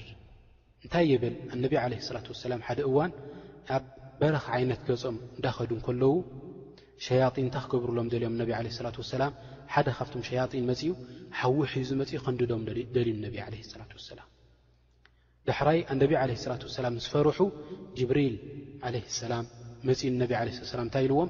እንታይ 0.84 1.06
የብል 1.12 1.36
እነብ 1.54 1.74
ዓለ 1.84 1.94
ስላት 2.08 2.28
ወሰላም 2.34 2.62
ሓደ 2.68 2.80
እዋን 2.90 3.12
ኣብ 3.78 3.84
በረኻ 4.20 4.46
ዓይነት 4.58 4.82
ገጾም 4.90 5.18
እንዳኸዱ 5.38 5.72
ከለዉ 5.88 6.12
ሸያጢን 7.08 7.46
እንታይ 7.48 7.64
ክገብርሎም 7.72 8.08
ደልዮም 8.14 8.36
ነቢ 8.42 8.50
ዓ 8.60 8.62
ላት 8.88 8.98
ወሰላም 9.04 9.34
ሓደ 9.74 9.88
ካብቶም 9.98 10.24
ሸያጢን 10.30 10.66
መፅኡ 10.72 10.92
ሓዊሕ 11.40 11.72
እዩ 11.80 11.84
ዚ 11.90 12.00
መፅኡ 12.02 12.22
ኸንዲዶም 12.26 12.62
ደልዩ 12.96 13.12
ነቢ 13.26 13.36
ዓለ 13.48 13.54
ሰላት 13.74 13.92
ወሰላም 14.00 14.28
ዳሕራይ 15.50 15.80
ነብ 16.02 16.12
ዓለ 16.24 16.32
ሰላት 16.46 16.64
ወሰላም 16.70 16.96
ዝፈርሑ 17.06 17.40
ጅብሪል 18.00 18.38
ዓለ 18.88 18.96
ሰላም 19.22 19.46
መፂ 19.90 20.02
ነብ 20.22 20.32
ላም 20.72 20.82
እንታይ 20.88 21.06
ኢልዎም 21.10 21.30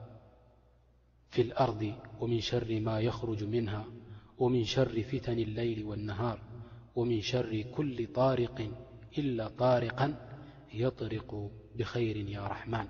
في 1.31 1.41
الأرض 1.41 1.93
ومن 2.19 2.39
شر 2.41 2.79
ما 2.79 2.99
يخرج 2.99 3.43
منها 3.43 3.85
ومن 4.37 4.63
شر 4.65 5.01
فتن 5.03 5.39
الليل 5.39 5.83
والنهار 5.83 6.39
ومن 6.95 7.21
شر 7.21 7.61
كل 7.61 8.07
طارق 8.13 8.71
إلا 9.17 9.47
طارقا 9.47 10.27
يطرق 10.73 11.49
بخير 11.75 12.17
يا 12.17 12.47
رحمن 12.47 12.85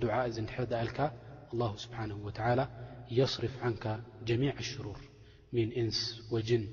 دعاء 0.00 0.26
ألك 0.60 1.12
الله 1.54 1.76
سبحانه 1.76 2.16
وتعالى 2.26 2.68
يصرف 3.10 3.62
عنك 3.62 4.00
جميع 4.26 4.58
الشرور 4.58 4.98
من 5.52 5.72
إنس 5.72 6.28
وجن 6.32 6.66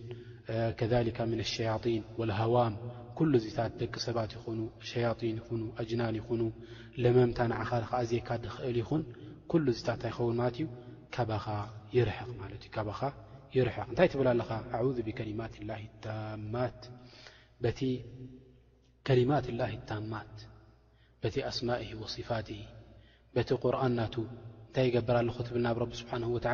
كذلك 0.77 1.21
من 1.21 1.39
الشياطين 1.39 2.03
والهوام 2.17 2.77
كل 3.15 3.41
سبات 3.95 4.33
ين 4.47 4.69
شياطين 4.81 5.39
ين 5.51 5.71
أجنان 5.77 6.15
ين 6.15 6.53
لممع 6.97 7.67
ل 8.65 8.75
ين 8.77 9.05
ኩሉ 9.51 9.65
ዚታእንታይ 9.79 10.09
ይኸውን 10.11 10.35
ማለት 10.41 10.57
እዩ 10.61 10.67
ካባኻ 11.15 11.45
ይርሐቕ 11.95 12.29
ማለት 12.41 12.61
እዩ 12.65 12.69
ካኻ 12.75 12.99
ይርሐቅ 13.55 13.85
እንታይ 13.91 14.07
ትብላ 14.13 14.27
ኣለኻ 14.35 14.49
ኣذ 14.79 14.97
ብከሊማት 15.07 15.53
ላ 15.69 15.71
ማት 16.53 16.79
ቲ 17.77 17.79
ከሊማት 19.07 19.45
ላ 19.59 19.61
ታማት 19.89 20.35
በቲ 21.21 21.35
ኣስማእሂ 21.49 21.89
ወصፋት 22.01 22.49
በቲ 23.35 23.49
ቁርንናቱ 23.63 24.15
እንታይ 24.67 24.85
ይገብር 24.89 25.17
ለኹ 25.27 25.37
ትብል 25.47 25.61
ናብ 25.67 25.79
ቢ 25.89 25.93
ስብሓን 26.01 26.23
ወላ 26.35 26.47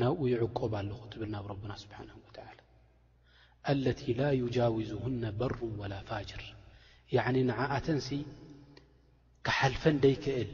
ናብኡ 0.00 0.20
ይዕቆብ 0.32 0.72
ኣለኹ 0.82 1.00
ትብል 1.12 1.30
ናብ 1.34 1.44
ረብና 1.52 1.72
ስብሓን 1.84 2.06
ላ 2.14 2.16
ለ 3.86 3.88
ላ 4.18 4.22
ዩጃውዙሁና 4.42 5.22
በሩ 5.38 5.56
ወላ 5.80 5.94
ፋጅር 6.10 6.42
ኒ 7.34 7.38
ንዓ 7.48 7.58
ኣተንሲ 7.76 8.08
ክሓልፈ 9.46 9.82
ደይክእል 10.04 10.50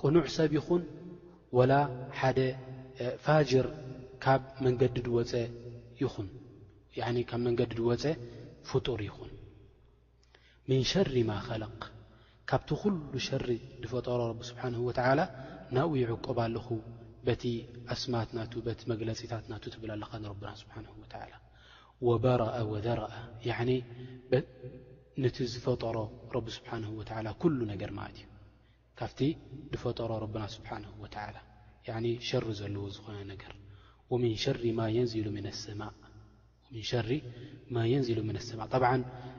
ቅኑዕ 0.00 0.26
ሰብ 0.36 0.50
ይኹን 0.58 0.82
وላ 1.56 1.72
ሓደ 2.18 2.40
ፋጅር 3.24 3.66
ካብ 4.24 4.42
መንገዲ 4.64 4.96
ድወፀ 5.06 5.32
ን 6.26 6.28
ብ 6.92 7.40
መንገዲ 7.46 7.70
ድወፀ 7.80 8.04
ፍጡር 8.68 9.00
ይኹን 9.08 9.30
ምን 10.68 10.80
ሸሪ 10.92 11.14
ማ 11.30 11.38
ለ 11.62 11.66
ካብቲ 12.50 12.70
ኩሉ 12.82 12.94
ሸሪ 13.28 13.48
ዝፈጠሮ 13.82 14.20
ብ 14.40 14.42
ስብሓه 14.50 15.24
ናብ 15.76 15.90
ይዕቁብ 16.02 16.38
ኣለኹ 16.44 16.66
በቲ 17.26 17.42
ኣስማት 17.94 18.28
ና 18.36 18.44
ቲ 18.52 18.62
መግለፂታት 18.92 19.44
ና 19.50 19.54
ትብላ 19.64 19.90
ኣለኻ 19.96 20.12
ና 20.24 20.26
ሓ 20.72 22.16
በረአ 22.24 22.56
ወዘረአ 22.72 23.12
ነቲ 25.22 25.36
ዝፈጠሮ 25.52 25.96
ብ 26.46 26.46
ስብሓ 26.56 26.70
ل 27.58 27.60
ነገር 27.74 27.90
ማት 28.00 28.16
እዩ 28.20 28.27
ካብቲ 28.98 29.20
ድፈጠሮ 29.72 30.12
ረብና 30.24 30.44
ስብሓን 30.56 30.84
ወላ 31.02 31.16
ሸር 32.28 32.44
ዘለዎ 32.60 32.84
ዝኾነ 32.94 33.16
ነገር 33.32 33.52
ን 34.22 34.30
ሸሪ 34.44 34.62
ማ 34.78 34.86
የን 34.96 35.08
ኢሉ 35.20 35.26
ም 35.34 35.38
ሰማ 38.48 38.62
ብ 38.84 38.90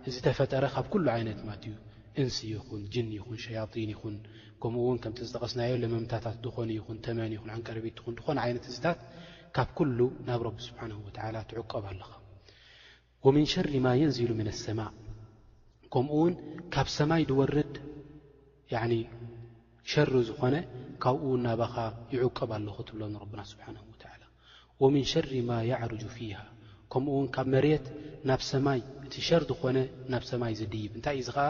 እዝ 0.10 0.18
ተፈጠረ 0.28 0.66
ካብ 0.76 0.86
ኩሉ 0.94 1.06
ይነት 1.22 1.40
ማት 1.48 1.64
እዩ 1.70 1.74
እንስ 2.22 2.36
ይኹን 2.52 2.82
ጅን 2.94 3.10
ይኹን 3.18 3.38
ሸያጢን 3.44 3.90
ይኹን 3.96 4.16
ከምኡውን 4.62 4.98
ከምቲ 5.04 5.20
ዝተቐስናዮ 5.30 5.74
ለመምታታት 5.84 6.38
ድኾኑ 6.46 6.70
ይኹን 6.80 6.98
ተመኒ 7.06 7.32
ይኹን 7.38 7.52
ዕንቀርቤት 7.58 8.00
ኹን 8.04 8.16
ድኾነ 8.20 8.38
ይነት 8.52 8.66
ህዝታት 8.72 9.00
ካብ 9.58 9.70
ሉ 10.00 10.08
ናብ 10.30 10.42
ቢ 10.56 10.60
ስብሓ 10.68 10.82
ትዕቀብ 11.50 11.84
ኣለኻ 11.92 12.10
ምን 13.36 13.46
ሸሪ 13.54 13.74
ማየንዝ 13.88 14.18
ኢሉ 14.24 14.32
ምን 14.40 14.50
ኣሰማ 14.56 14.82
ከምኡውን 15.94 16.34
ካብ 16.76 16.88
ሰማይ 16.98 17.24
ድወርድ 17.32 17.76
ሸሪ 19.92 20.14
ዝኾነ 20.28 20.56
ካብኡ 21.04 21.24
ውን 21.34 21.42
ናባኻ 21.48 21.76
ይዕቀብ 22.16 22.50
ኣለኹ 22.58 22.76
ትብሎ 22.88 23.02
ረብና 23.24 23.42
ስብሓን 23.52 23.76
ላ 23.78 24.28
ወምን 24.82 25.06
ሸሪ 25.12 25.32
ማ 25.48 25.52
የዕርጁ 25.70 26.04
ፊሃ 26.16 26.42
ከምኡውን 26.94 27.28
ካብ 27.36 27.48
መሬት 27.54 27.86
ና 28.30 28.38
ሰማይ 28.50 28.80
እቲ 29.06 29.14
ሸር 29.28 29.44
ዝኾነ 29.50 29.78
ናብ 30.12 30.24
ሰማይ 30.32 30.54
ዝድይብ 30.60 30.92
እንታይ 30.98 31.18
እዚ 31.24 31.30
ኸዓ 31.38 31.48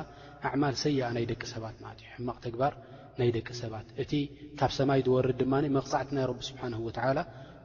ኣዕማል 0.47 0.75
ሰይኣ 0.83 1.09
ናይ 1.17 1.25
ደቂ 1.31 1.41
ሰባት 1.53 1.75
ማለት 1.85 2.01
እዩ 2.03 2.09
ሕማቕ 2.15 2.37
ተግባር 2.45 2.73
ናይ 3.19 3.29
ደቂ 3.37 3.47
ሰባት 3.61 3.87
እቲ 4.03 4.11
ካብ 4.59 4.71
ሰማይ 4.79 5.01
ዝወርድ 5.07 5.35
ድማ 5.41 5.53
መቕጻዕቲ 5.77 6.09
ናይ 6.17 6.25
ቢ 6.39 6.43
ስብሓን 6.49 6.75
ወላ 6.87 7.19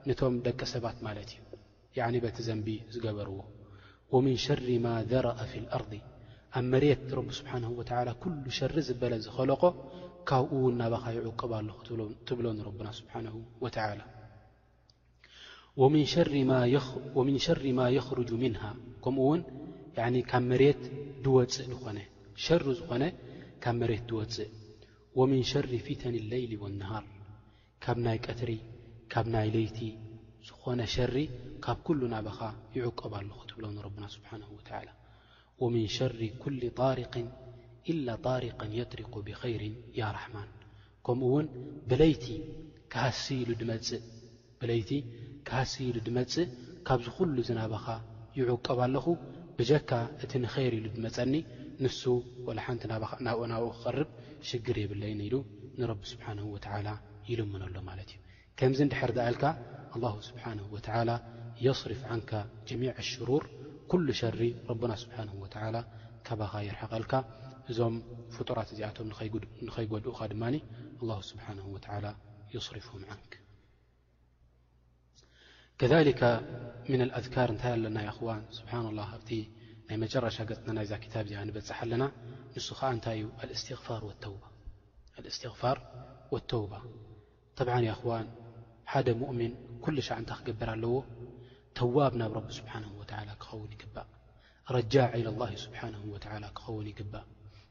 ነቶም 0.09 0.35
ደቂ 0.49 0.61
ሰባት 0.75 0.99
ማለት 1.09 1.31
እዩ 1.35 2.21
በቲ 2.26 2.37
ዘንቢ 2.49 2.69
ዝገበርዎ 2.97 3.38
ወምን 4.14 4.38
ሸር 4.47 4.62
ማ 4.87 4.97
ዘረአ 5.12 5.38
ፊ 5.50 5.62
ልኣርዲ 5.66 5.93
ኣብ 6.59 6.64
መሬት 6.75 7.04
ቢ 7.28 7.38
ስብሓን 7.40 7.66
ወላ 7.81 8.09
ኩሉ 8.25 8.37
ሸሪ 8.59 8.76
ዝበለ 8.88 9.14
ዝኸለቆ 9.26 9.62
ካብኡው 10.28 10.64
ናባኻ 10.81 11.04
ይቅብ 11.16 11.52
ኣለ 11.59 11.69
ትብሎ 12.26 12.47
ና 12.59 12.61
ም 15.93 16.00
ሸሪ 17.47 17.69
ማ 17.78 17.81
ርج 18.19 18.31
ምن 18.43 18.54
ከምኡውን 19.04 19.40
ብ 19.95 19.97
ድፅእ 21.25 21.50
ዝ 21.57 21.69
ሪ 22.61 22.64
ዝኾነ 22.78 23.04
ብ 23.64 23.81
መት 23.81 24.02
ድወፅእ 24.11 24.50
ም 25.31 25.33
ሸር 25.50 25.66
ፊተን 25.87 26.14
ለይሊ 26.31 26.52
والነሃር 26.64 27.04
ካብ 27.85 27.99
ናይ 28.07 28.19
ቀትሪ 28.26 28.50
ካብ 29.12 29.26
ናይ 29.35 29.49
ለይቲ 29.57 29.78
ዝኾነ 30.49 30.81
ሸሪ 30.95 31.16
ካብ 31.64 31.78
ኩሉ 31.87 32.00
ናባኻ 32.14 32.38
ይዕቀብ 32.76 33.12
ኣለኹ 33.21 33.38
ትብለ 33.50 33.64
ና 33.78 34.09
شር 35.97 36.14
ك 36.43 36.45
ሪ 36.61 36.62
ኢላ 37.93 38.09
ጣሪካ 38.29 38.61
የጥሪቁ 38.79 39.14
ብኸይር 39.26 39.62
ያ 39.99 40.03
ረሕማን 40.17 40.47
ከምኡ 41.07 41.26
ውን 41.33 41.47
ብለይቲ 41.91 42.26
ካሃስኢሉ 45.49 45.95
ድመፅእ 46.07 46.50
ካብዝ 46.88 47.09
ኩሉ 47.17 47.37
ዝናባኻ 47.49 47.87
ይዕቀብ 48.38 48.79
ኣለኹ 48.87 49.07
ብጀካ 49.59 49.91
እቲ 50.25 50.33
ንኸይር 50.45 50.73
ኢሉ 50.79 50.87
ድመፀኒ 50.97 51.35
ንሱ 51.85 52.00
ወላ 52.47 52.59
ሓንቲ 52.67 52.83
ናብኡ 52.93 53.11
ናብኡ 53.53 53.67
ክቐርብ 53.75 54.09
ሽግር 54.50 54.76
የብለይን 54.83 55.21
ኢሉ 55.26 55.37
ንረቢ 55.81 56.00
ስብሓንሁ 56.12 56.47
ወተዓላ 56.55 56.88
ይልምነሎ 57.31 57.76
ማለት 57.91 58.09
እዩ 58.14 58.19
ከምዚ 58.61 58.81
እንድሕር 58.87 59.12
ድኣልካ 59.19 59.45
ኣላሁ 59.97 60.14
ስብሓንሁ 60.31 60.67
ወተላ 60.76 61.11
የስርፍ 61.67 62.03
ዓንከ 62.14 62.33
ጀሚዕ 62.71 62.93
ኣሽሩር 63.03 63.45
ኩሉ 63.93 64.07
ሸሪ 64.23 64.43
ረብና 64.71 64.93
ስብሓንሁ 65.05 65.35
ወላ 65.45 65.76
ከባኻ 66.29 66.53
የርሐቐልካ 66.69 67.12
እዞም 67.73 67.94
ፍጡራት 68.37 68.68
እዚኣቶም 68.75 69.06
ንኸይጎድኡኻ 69.66 70.18
ድማ 70.33 70.44
ስብሓና 71.28 71.61
ይصርፍም 72.54 73.02
ንክ 73.21 73.33
ከከ 75.81 76.22
ም 76.98 77.09
ኣذካር 77.18 77.48
እንታይ 77.55 77.72
ኣለና 77.77 77.98
ዋን 78.27 78.42
ስብሓና 78.59 78.87
ላ 78.98 79.05
ኣብቲ 79.14 79.31
ናይ 79.87 79.96
መጨረሻ 80.03 80.37
ገፅና 80.50 80.68
ናዛ 80.79 80.90
ታብ 81.14 81.27
ዚ 81.31 81.33
ንበፅሓ 81.48 81.79
ኣለና 81.87 82.05
ንሱ 82.57 82.68
ከዓ 82.79 82.88
እንታይ 82.96 83.16
ዩ 83.22 83.24
ስትغፋር 85.37 85.79
ተውባ 86.53 86.74
ዋን 88.11 88.29
ሓደ 88.92 89.09
ሙؤምን 89.20 89.53
ኩሉ 89.85 89.96
ሻዕ 90.09 90.16
እንታይ 90.22 90.38
ክገብር 90.40 90.68
ኣለዎ 90.74 90.94
ተዋብ 91.79 92.12
ናብ 92.20 92.35
ቢ 92.46 92.50
ስብሓ 92.61 92.72
ክኸውን 93.42 93.70
ይግባእ 93.77 94.09
ረጃዕ 94.77 95.09
ኢ 95.20 95.22
ስብሓ 95.64 95.81
ክኸውን 96.59 96.87
ይግባእ 96.92 97.27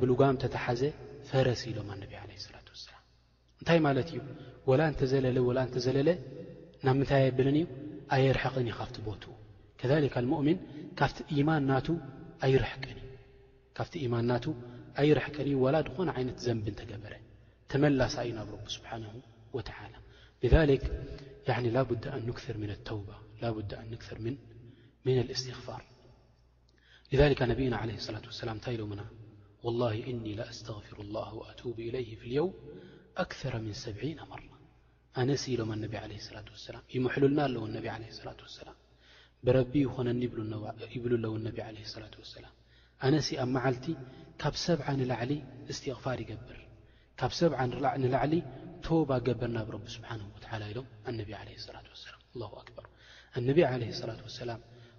ብልጋም 0.00 0.36
ተተሓዘ 0.42 0.82
ፈረስ 1.28 1.60
ኢሎም 1.70 1.90
ብ 2.10 2.12
ላ 2.28 2.28
وላ 2.70 2.94
እንታይ 3.60 3.78
ማለት 3.86 4.08
እዩ 4.12 4.18
ላ 4.80 5.62
እተዘለ 5.68 5.74
ዘለለ 5.86 6.08
ናብ 6.86 6.94
ምንታይ 7.00 7.22
ይብለ 7.28 7.46
እዩ 7.54 7.62
ኣየርቕን 8.16 8.66
ካብቲ 8.78 8.96
ቦት 9.06 9.22
ؤምን 10.40 10.58
ካቲ 10.98 11.16
إማን 11.38 11.62
ና 11.70 11.80
ኣይርሕቅን 14.98 15.48
እ 15.54 15.56
ላ 15.74 15.78
ድኾነ 15.86 16.08
ይነት 16.22 16.38
ዘንብ 16.46 16.66
ተገበረ 16.80 17.14
ተመላሳ 17.70 18.14
እዩ 18.26 18.32
ናብ 18.40 18.50
ብ 18.64 18.68
ስሓنه 18.76 19.12
و 19.56 19.58
ذ 19.66 19.70
ክር 22.42 22.56
ن 22.62 22.72
ተው 22.88 23.00
ن 25.04 25.16
الስትኽፋር 25.24 25.82
لذلك 27.12 27.42
نبናا 27.42 27.76
عله 27.82 27.94
الصلة 28.02 28.22
وسلم 28.32 28.56
ታ 28.58 28.66
لم 28.80 28.92
والله 29.66 29.94
إني 30.10 30.32
لأستغفر 30.40 30.96
الله 31.04 31.28
وأتوب 31.40 31.76
إليه 31.88 32.10
فياليو 32.20 32.46
أكثر 33.24 33.52
من 33.64 33.72
سبعين 33.86 34.18
مرة 34.32 34.54
أنس 35.22 35.42
إሎم 35.52 35.70
ن 35.82 35.84
عل 36.02 36.10
الة 36.18 36.48
وسل 36.54 36.74
يمحلና 36.96 37.38
ኣ 37.46 37.96
لي 38.02 38.08
الة 38.22 38.40
وسلم 38.46 38.76
برب 39.44 39.74
ين 39.82 40.08
يبل 40.94 41.30
ا 41.30 41.62
عله 41.68 41.80
الصلة 41.88 42.14
وسلم 42.22 42.52
أن 43.06 43.12
ኣ 43.42 43.42
معلت 43.56 43.86
ካብ 44.40 44.54
سبع 44.68 44.84
نلل 45.00 45.32
استغفر 45.72 46.18
يجبر 46.22 46.58
ካ 47.20 47.22
سع 47.40 47.58
نلعل 48.04 48.34
تب 48.86 49.08
جبر 49.26 49.48
ና 49.56 49.58
رب 49.74 49.86
سبانه 49.94 50.26
ول 50.32 50.78
إم 51.08 51.14
ن 51.30 51.32
علي 51.40 51.54
لة 51.76 51.88
وسملله 51.98 52.50
أكر 52.62 52.84
ع 53.70 53.72
ة 53.80 53.84
س 54.38 54.40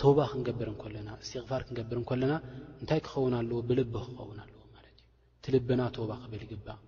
ተባ 0.00 0.18
ክንገብር 0.32 0.68
እንለና 0.72 1.08
እስትቕፋር 1.22 1.62
ክንገብር 1.68 1.98
እለና 2.16 2.34
እንታይ 2.82 3.00
ክኸውን 3.06 3.34
ኣለዎ 3.38 3.58
ብልብ 3.68 3.94
ክኸውን 4.04 4.38
ኣለዎ 4.44 4.60
ማ 4.74 4.78
እ 4.86 4.90
ቲልብና 5.44 5.82
ተባ 5.96 6.08
ክበል 6.22 6.42
ይግባእ 6.46 6.78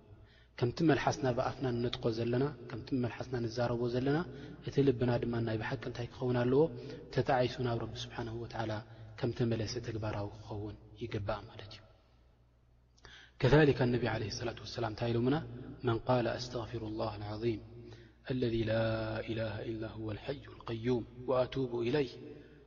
ከምቲ 0.59 0.77
መልሓስና 0.89 1.25
ብኣፍና 1.37 1.65
ነጥቆ 1.83 2.03
ዘለና 2.17 2.45
ከምቲ 2.69 2.89
መልሓስና 3.03 3.35
ንዛረቦ 3.45 3.81
ዘለና 3.95 4.17
እቲ 4.67 4.75
ልብና 4.87 5.11
ድማ 5.23 5.33
ናይ 5.47 5.57
ብሓቂ 5.61 5.83
እንታይ 5.91 6.07
ክኸውን 6.13 6.37
ኣለዎ 6.43 6.61
ተታዓሱ 7.15 7.55
ንብ 7.67 7.79
ረቢ 7.83 7.93
ስብሓን 8.05 8.29
ከምተመለስ 9.21 9.73
ተግባራዊ 9.87 10.27
ክኸውን 10.35 10.75
ይግባእ 11.03 11.41
ማለት 11.49 11.71
እዩ 11.77 11.81
ከካ 13.43 13.79
ነብ 13.93 14.03
ላ 14.11 14.17
ላም 14.49 14.89
እንታይ 14.93 15.09
ኢሎሙና 15.13 15.37
መን 15.87 16.27
ኣስፊሩ 16.37 16.83
ም 16.97 16.99
ለذ 18.41 18.53
ይ 20.27 20.81
ዩም 20.87 21.05
ኣ 21.43 21.49
ይ 22.01 22.07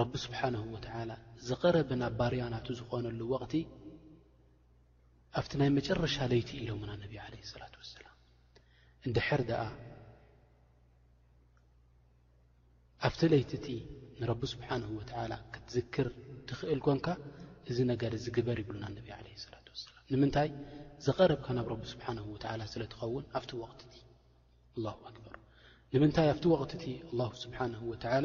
ረቢ 0.00 0.12
ስብሓና 0.24 0.56
ወተዓላ 0.74 1.10
ዝቐረብ 1.48 1.90
ናብ 2.00 2.14
ባርያናቲ 2.18 2.66
ዝኾነሉ 2.78 3.20
ወቕቲ 3.32 3.54
ኣብቲ 5.38 5.52
ናይ 5.60 5.70
መጨረሻ 5.78 6.16
ለይቲ 6.32 6.50
ኢሎምና 6.62 6.90
ነብዪ 7.02 7.14
ዓለ 7.24 7.34
ላት 7.60 7.74
ወሰላም 7.80 8.16
እንድሕር 9.06 9.42
ደኣ 9.50 9.62
ኣብቲ 13.06 13.20
ለይቲ 13.32 13.50
እቲ 13.60 13.68
ንረቢ 14.20 14.42
ስብሓን 14.54 14.82
ወላ 14.98 15.32
ክትዝክር 15.54 16.08
ትኽእል 16.48 16.80
ኮንካ 16.86 17.06
እዚ 17.70 17.78
ነገር 17.92 18.12
ዝግበር 18.24 18.58
ይብሉና 18.62 18.86
ነብ 18.96 19.06
ለ 19.24 19.38
ላት 19.54 19.68
ወሰላ 19.74 19.96
ንምንታይ 20.12 20.50
ዝቐረብካ 21.06 21.46
ናብ 21.58 21.66
ረቢ 21.74 21.82
ስብሓን 21.94 22.18
ወዓላ 22.34 22.60
ስለትኸውን 22.74 23.24
ኣፍቲ 23.38 23.50
ወቕት 23.62 23.80
እቲ 23.88 23.94
ኣላ 24.76 24.86
ኣክበር 25.10 25.34
ንምንታይ 25.94 26.28
ኣፍቲ 26.34 26.44
ወቕት 26.56 26.72
እቲ 26.78 26.84
ኣ 27.28 27.30
ስብሓን 27.44 27.72
ወላ 27.90 28.24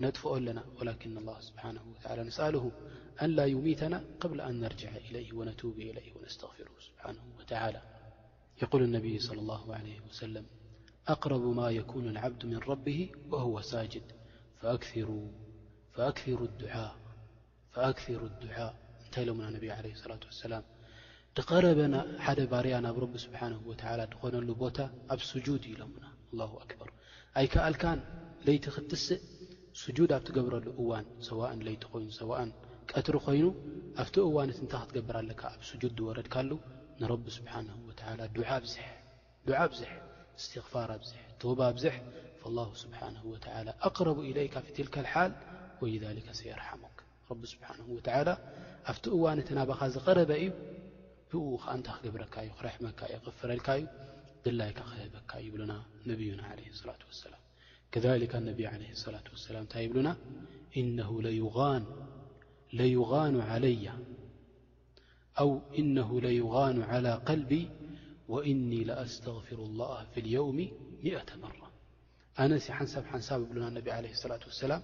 لكن 0.00 0.36
الل 1.18 1.36
سانه 1.42 1.94
ولىسأله 2.10 2.72
ألا 3.22 3.44
يميتنا 3.46 4.04
قبل 4.20 4.40
أن 4.40 4.60
نرجع 4.60 4.90
إليه 4.96 5.32
ونتوب 5.34 5.76
إليه 5.78 6.14
ونستغفره 6.16 6.72
سبحانه 6.88 7.20
وتعالى 7.38 7.82
يقول 8.62 8.82
النبي 8.82 9.18
صلى 9.18 9.38
الله 9.38 9.74
عليه 9.74 10.00
وسلم 10.00 10.46
أقرب 11.08 11.40
ما 11.56 11.70
يكون 11.70 12.08
العبد 12.08 12.46
من 12.46 12.56
ربه 12.58 13.10
وهو 13.28 13.60
ساجد 13.60 14.02
فأكثر 14.60 16.34
الدعاء 18.08 18.74
عليه 19.78 19.94
الاة 20.06 20.26
وسلام 20.28 20.64
رب 21.58 22.48
بر 22.50 22.66
رب 23.02 23.16
سبحانه 23.16 23.60
وتعل 23.66 24.00
نل 24.24 25.20
سجود 25.20 25.66
لالل 25.66 26.56
أكبر 26.60 26.92
ل 28.46 28.50
يت 28.50 28.68
ስጁድ 29.80 30.10
ኣብ 30.14 30.22
ትገብረሉ 30.28 30.66
እዋን 30.82 31.06
ሰ 31.26 31.36
ለቲ 31.66 31.82
ይኑ 31.98 32.06
ሰ 32.18 32.24
ቀትሪ 32.92 33.14
ኮይኑ 33.24 33.44
ኣብቲ 34.02 34.14
እዋነት 34.28 34.58
እታይ 34.64 34.80
ክትገብር 34.82 35.16
ኣለካ 35.20 35.42
ኣብ 35.54 35.60
ድ 35.82 35.90
ዝወረድካሉ 35.98 36.50
ን 37.00 37.02
ስሓ 37.34 37.52
ዝ 39.80 39.82
ስትፋር 40.44 40.90
ባ 41.58 41.70
ዝ 41.82 41.86
ስሓ 42.82 43.00
ኣقረቡ 43.88 44.18
إለይካ 44.30 44.54
ትልከ 44.76 44.96
ሓል 45.12 45.32
ذ 46.02 46.04
ርሓሙ 46.60 46.82
ስ 47.52 47.56
ኣብቲ 48.90 49.04
እዋነት 49.18 49.48
ናባኻ 49.58 49.80
ዝቀረበ 49.96 50.30
እዩ 50.44 51.42
ንታ 51.78 51.88
ክገብረካ 51.96 52.36
ክረካዩ 52.58 53.14
ክፍረልካእዩ 53.26 53.84
ድላይካ 54.44 54.78
ክህበካ 54.90 55.30
ይብሉና 55.46 55.72
ነብዩና 56.08 56.42
ላ 56.88 56.92
ላም 57.32 57.37
كذلك 57.92 58.36
النبي 58.36 58.66
عليه 58.66 58.92
اصلة 58.92 59.20
وسلم 59.32 59.66
يبلن 59.76 60.16
ليغان 61.22 61.86
لي 63.66 63.92
أو 65.38 65.60
إنه 65.78 66.20
ليغان 66.20 66.82
على 66.82 67.12
قلبي 67.14 67.68
وإني 68.28 68.84
لأستغفر 68.84 69.56
الله 69.56 70.04
في 70.04 70.20
اليوم 70.20 70.68
م0ة 71.04 71.36
مرة 71.42 71.70
أنس 72.40 72.70
ن 72.70 73.74
نب 73.74 73.86
يل 73.86 73.92
عله 73.92 74.10
الصلة 74.10 74.40
وسلم 74.48 74.82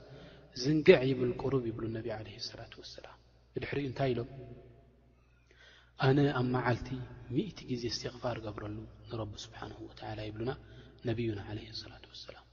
زنجع 0.54 1.02
يبل 1.02 1.32
قرب 1.42 1.66
يبل 1.66 2.10
عليه 2.10 2.36
الصلة 2.36 2.66
وسلم 2.80 3.14
بر 3.56 3.78
نت 3.90 4.02
لم 4.18 4.28
أن 6.18 6.46
معلت 6.52 6.88
مئ 7.36 7.48
ዜ 7.80 7.86
استغفار 7.94 8.36
جبرل 8.46 8.74
نرب 9.12 9.32
سبحانه 9.44 9.78
وتعل 9.88 10.18
يبلن 10.28 10.50
نينا 11.06 11.42
عليه 11.50 11.68
الصلة 11.74 12.04
وسلم 12.12 12.43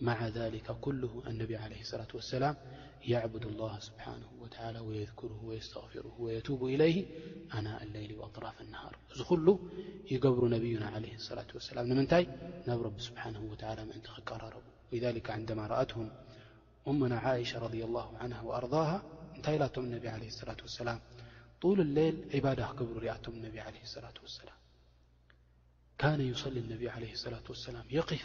مع 0.00 0.28
ذلك 0.28 0.72
كله 0.80 1.22
النبي 1.26 1.56
عليه 1.56 1.80
الصلاة 1.80 2.08
والسلام 2.14 2.56
يعبد 3.04 3.46
الله 3.46 3.78
سبحانه 3.78 4.28
وتعالى 4.40 4.78
ويذكره 4.78 5.44
ويستغفره 5.44 6.14
ويتوب 6.18 6.64
إليه 6.64 7.06
أناء 7.54 7.82
الليل 7.82 8.14
وأطراف 8.18 8.60
النهار 8.60 8.98
ل 9.18 9.58
يبر 10.10 10.48
نبينا 10.48 10.86
عليه 10.86 11.16
اصلاة 11.16 11.46
وسلام 11.54 11.86
منتي 11.98 12.22
ن 12.68 12.70
رب 12.86 13.00
سبحانه 13.08 13.40
وتعالى 13.50 13.82
نقررب 13.84 14.62
ولذلك 14.92 15.30
عندما 15.30 15.66
رأتهم 15.66 16.08
أمنا 16.88 17.18
عاشة 17.18 17.58
رضي 17.58 17.84
الله 17.84 18.18
عنها 18.18 18.40
وأرضاها 18.42 18.98
ن 19.36 19.40
لم 19.50 19.70
انبي 19.92 20.08
عليه 20.08 20.28
اللاة 20.42 20.62
وسلم 20.68 20.98
طول 21.62 21.78
الليل 21.86 22.16
عبادة 22.34 22.72
بر 22.88 23.04
م 23.28 23.44
انبي 23.44 23.60
عليه 23.66 23.80
اللاة 23.96 24.18
وسلم 24.26 24.56
كان 26.00 26.18
يصل 26.32 26.54
النبي 26.62 26.88
عليه 26.96 27.12
اللاة 27.26 27.46
وسلام 27.54 27.84
يقف 27.98 28.24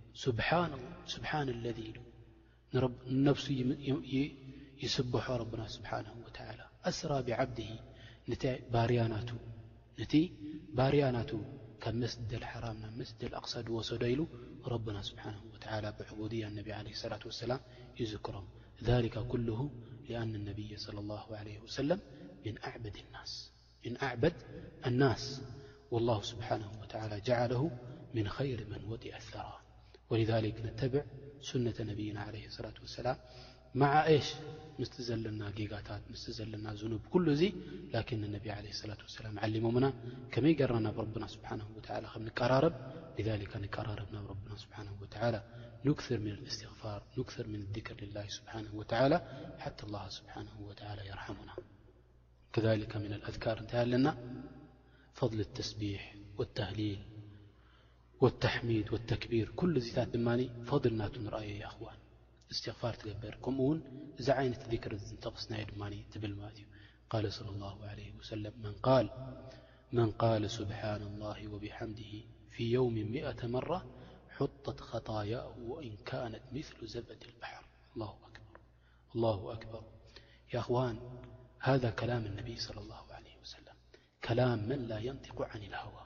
سبحان 0.15 1.49
الذ 1.49 1.81
نفس 3.07 3.51
يسبح 4.83 5.29
ربن 5.31 5.67
سبحانه 5.67 6.15
وتعالى 6.25 6.65
أسرى 6.83 7.23
بعبده 7.23 7.71
رين 10.89 11.25
مسدلحرم 11.87 12.91
مسدأقصوس 12.99 13.93
ل 13.93 14.27
ربنا 14.65 15.01
سبانه 15.01 15.41
وتل 15.53 15.85
بعبوي 15.99 16.47
انب 16.47 16.67
عليه 16.69 16.91
اللة 17.05 17.19
وسلام 17.25 17.59
يزكرم 17.99 18.45
ذلك 18.83 19.19
كله 19.27 19.69
لأن 20.09 20.35
النبي 20.35 20.77
صلى 20.77 20.99
الله 20.99 21.37
عليه 21.37 21.59
وسلم 21.59 21.99
من 23.85 23.97
أعبد 24.01 24.35
الناس 24.85 25.41
والله 25.91 26.21
سبحانه 26.21 26.71
وتل 26.81 27.21
جعله 27.21 27.71
من 28.13 28.29
خير 28.29 28.67
من 28.69 28.83
وع 28.83 28.99
الثرا 29.17 29.60
ولذلك 30.11 30.55
نتبع 30.69 31.03
سنة 31.49 31.75
نبيا 31.89 32.19
عليه 32.27 32.45
اصلة 32.51 32.73
والسلام 32.83 33.17
مع 33.81 33.91
ش 34.27 34.35
مست 34.79 36.35
ن 36.45 36.59
نب 36.93 37.03
كل 37.13 37.27
لكن 37.95 38.19
عل 38.47 38.67
لة 38.89 38.97
وسلم 39.07 39.35
علممن 39.43 39.85
كم 40.33 40.45
را 40.59 40.77
ر 40.77 40.77
سنه 40.77 40.91
و 40.99 41.03
ن 41.05 41.07
ذ 41.13 41.17
ن 41.19 41.27
سنه 44.63 45.01
و 45.01 45.05
نكر 45.87 46.17
من 46.25 46.33
الاستر 46.39 46.71
كر 47.33 47.45
من 47.53 47.59
الذكر 47.65 47.95
لله 48.03 48.25
سبحانه 48.37 48.71
وتلى 48.79 49.17
حتى 49.63 49.83
الله 49.87 50.05
سبحانه 50.17 50.55
وتلى 50.67 51.01
يرحمنا 51.11 51.53
كلك 52.55 52.93
من 53.05 53.11
الأذكر 53.19 53.57
ن 54.05 54.07
فضل 55.19 55.39
التبيح 55.47 56.03
والتهليل 56.39 56.99
والتحميد 58.21 58.93
والتكبير 58.93 59.51
كل 59.55 59.81
ن 60.13 60.63
فضلنات 60.63 61.17
نرأي 61.17 61.57
يا 61.59 61.67
خوان 61.67 61.95
استغفار 62.51 62.93
تبر 62.93 63.35
كمن 63.45 63.81
عين 64.29 64.51
ذكر 64.71 64.95
قنا 64.95 65.91
ل 66.27 66.65
قال 67.09 67.33
صلى 67.33 67.49
الله 67.49 67.85
عليه 67.91 68.11
وسلم 68.19 68.53
من 70.05 70.11
قال 70.23 70.51
سبحان 70.59 71.01
الله 71.09 71.47
وبحمده 71.53 72.11
في 72.53 72.63
يوم 72.77 72.93
مائة 73.13 73.41
مرة 73.47 73.79
حطت 74.37 74.77
خطاياه 74.79 75.49
وإن 75.71 75.93
كانت 76.11 76.43
مثل 76.55 76.77
زبة 76.95 77.21
البحر 77.29 77.63
الله 79.15 79.53
أكبر 79.55 79.83
ا 80.55 80.59
خوان 80.65 80.95
هذا 81.69 81.89
كلام 82.01 82.23
النبي 82.31 82.55
صلى 82.65 82.79
الله 82.85 83.03
عليه 83.17 83.35
وسلم 83.43 83.75
كلام 84.27 84.59
من 84.69 84.79
لا 84.91 84.99
ينطق 85.07 85.37
عن 85.51 85.61
الهوى 85.69 86.05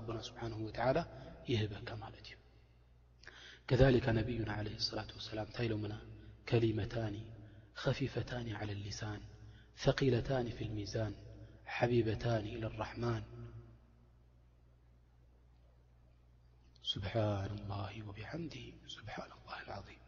ብል 0.07 0.21
ሰና 0.27 0.59
ب 0.75 0.83
ይህበካ 1.49 1.93
ዩ 2.31 2.36
كذلك 3.67 4.09
نبينا 4.09 4.53
عليه 4.53 4.75
الصلاة 4.75 5.07
واسلام 5.15 5.47
لم 5.59 5.99
كلمتن 6.49 7.21
خفيفان 7.75 8.55
على 8.55 8.71
اللسان 8.71 9.19
ثقيلتان 9.77 10.49
في 10.49 10.63
الميزان 10.63 11.15
حبيبتن 11.65 12.29
إلى 12.39 12.65
الرحمن 12.67 13.23
سبحان 16.83 17.51
الله 17.57 18.07
وبحمده 18.09 18.71
سبان 18.87 19.31
الله 19.39 19.61
العظيم 19.67 20.01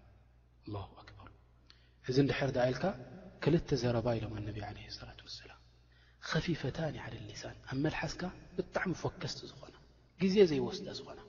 الله 0.68 0.90
أكبر 1.02 1.30
ዚ 2.12 2.18
ر 2.20 2.52
لك 2.70 2.86
كلت 3.44 3.70
زرب 3.84 4.08
لم 4.08 4.34
ن 4.46 4.64
عليه 4.70 4.86
اللة 4.92 5.24
وسلام 5.30 5.60
خفيفن 6.30 6.96
على 7.04 7.18
اللسان 7.22 7.56
ملحثك 7.74 8.24
بطعم 8.58 8.94
فكست 9.04 9.40
زن 9.52 9.70
ز 10.34 10.40
زيوسدأ 10.52 10.94
ن 11.16 11.29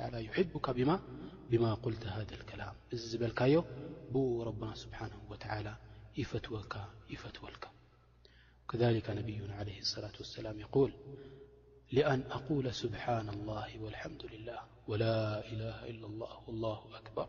يبك 0.00 0.70
بما 1.50 1.74
قل 1.74 1.96
هذا 2.06 2.34
الكلام 2.34 2.74
ل 2.92 3.32
ربنا 4.46 4.74
سبانه 4.74 5.20
وتلى 5.30 5.76
فلك 6.24 6.88
كذل 8.70 8.96
ي 8.96 9.02
عليه 9.52 9.80
الاة 9.98 10.12
وسلام 10.20 10.60
يول 10.60 10.92
لأن 11.92 12.20
أقول 12.30 12.74
سبان 12.74 13.28
الله 13.28 13.80
والمد 13.80 14.22
لله 14.32 14.60
ولا 14.88 15.40
له 15.40 15.84
إلا 15.90 16.06
اللهوالله 16.06 16.98
أكبر 16.98 17.28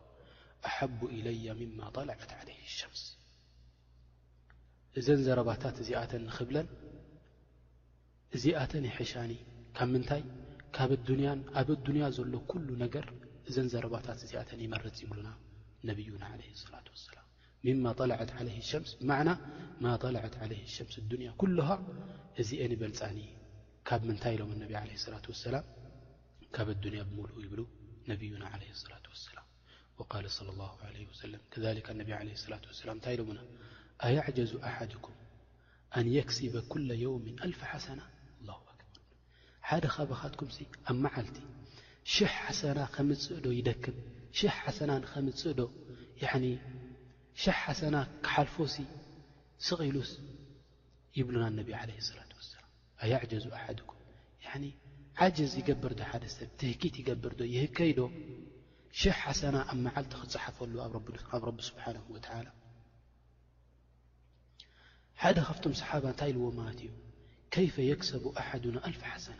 أحب 0.65 1.05
إلي 1.05 1.53
مما 1.53 1.89
طلعت 1.89 2.31
عليه 2.33 2.63
المس 4.97 5.29
ر 9.21 9.23
ن 9.85 9.87
ي 10.17 10.23
ካ 10.75 10.77
ኣብ 11.59 11.69
ንያ 11.95 12.03
ዘሎ 12.17 12.27
ل 12.69 12.71
ነገር 12.83 13.05
እዘን 13.49 13.67
ዘረባታት 13.73 14.19
ዝአን 14.31 14.59
ይመረፅ 14.65 14.95
ይብሉና 15.03 15.29
ነዩና 15.89 16.23
ላ 16.71 16.73
ት 20.33 20.35
ት 20.39 20.41
እዚአ 22.43 22.63
በልፃ 22.81 22.99
ካብ 23.87 24.01
ምንታይ 24.09 24.35
ሎ 24.41 24.43
ة 24.51 24.53
ላ 25.55 25.57
ካብ 26.55 26.67
اያ 26.71 26.75
ብል 27.17 27.31
ይብ 27.45 27.53
ዩና 28.33 28.43
ላ 28.91 28.95
ታ 32.63 32.65
ኣዙ 34.81 34.93
ኩም 35.05 35.15
ም 36.05 36.07
ፍ 37.59 37.61
ሓ 37.71 37.73
ሓደ 39.69 39.85
ኻበኻትኩምሲ 39.95 40.57
ኣብ 40.89 40.97
መዓልቲ 41.03 41.37
ሽሕ 42.13 42.31
ሓሰና 42.41 42.79
ከም 42.95 43.07
ፅእ 43.21 43.39
ዶ 43.45 43.47
ይደክም 43.59 43.95
ሕ 44.37 44.49
ሓሰና 44.61 44.91
ንከም 45.03 45.25
ፅእዶ 45.41 45.59
ሽ 47.43 47.43
ሓሰና 47.61 47.95
ክሓልፎሲ 48.25 48.75
ስቒሉስ 49.67 50.11
ይብሉና 51.17 51.45
ነብ 51.57 51.67
ለ 51.73 51.77
ላة 51.87 52.05
ሰላም 52.49 52.69
ኣጀዙ 53.13 53.45
ኣሓኩም 53.57 53.99
ዝ 55.51 55.53
ይገብርዶ 55.61 55.99
ሓደ 56.11 56.23
ሰብ 56.35 56.49
ትህኪት 56.59 56.95
ይገብርዶ 57.01 57.41
ይህከይዶ 57.55 57.99
ሽሕ 58.99 59.15
ሓሰና 59.23 59.55
ኣብ 59.71 59.77
መዓልቲ 59.87 60.13
ክፀሓፈሉ 60.21 60.73
ኣብ 60.85 60.93
ረቢ 61.49 61.59
ስብሓን 61.69 61.97
ወላ 62.15 62.25
ሓደ 65.23 65.37
ካብቶም 65.47 65.73
ሰሓባ 65.81 66.03
እንታይ 66.11 66.29
ኢልዎ 66.31 66.45
ማለት 66.59 66.79
እዩ 66.85 66.89
ከይፈ 67.53 67.75
የክሰቡ 67.91 68.23
ኣሓዱና 68.41 68.77
ኣልፍ 68.87 69.01
ሓሰና 69.11 69.39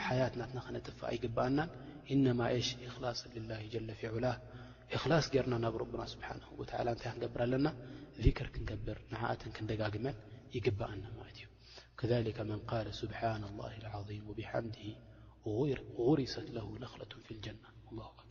ሓያት 0.08 0.34
ነጥፋ 0.78 1.00
ይግኣና 1.16 1.60
ሽ 2.10 2.70
ላ 3.04 3.08
ፊላ 4.02 4.28
ላ 5.12 5.20
ርና 5.46 5.54
ናብ 5.66 5.76
ታ 6.72 7.14
ክር 7.22 7.44
ኣለና 7.46 7.68
ክብር 8.56 8.98
ክደጋመ 9.70 10.08
ይግኣና 10.58 11.06
ዩ 14.12 15.78
غሪሰ 16.00 16.36
ክ 18.30 18.31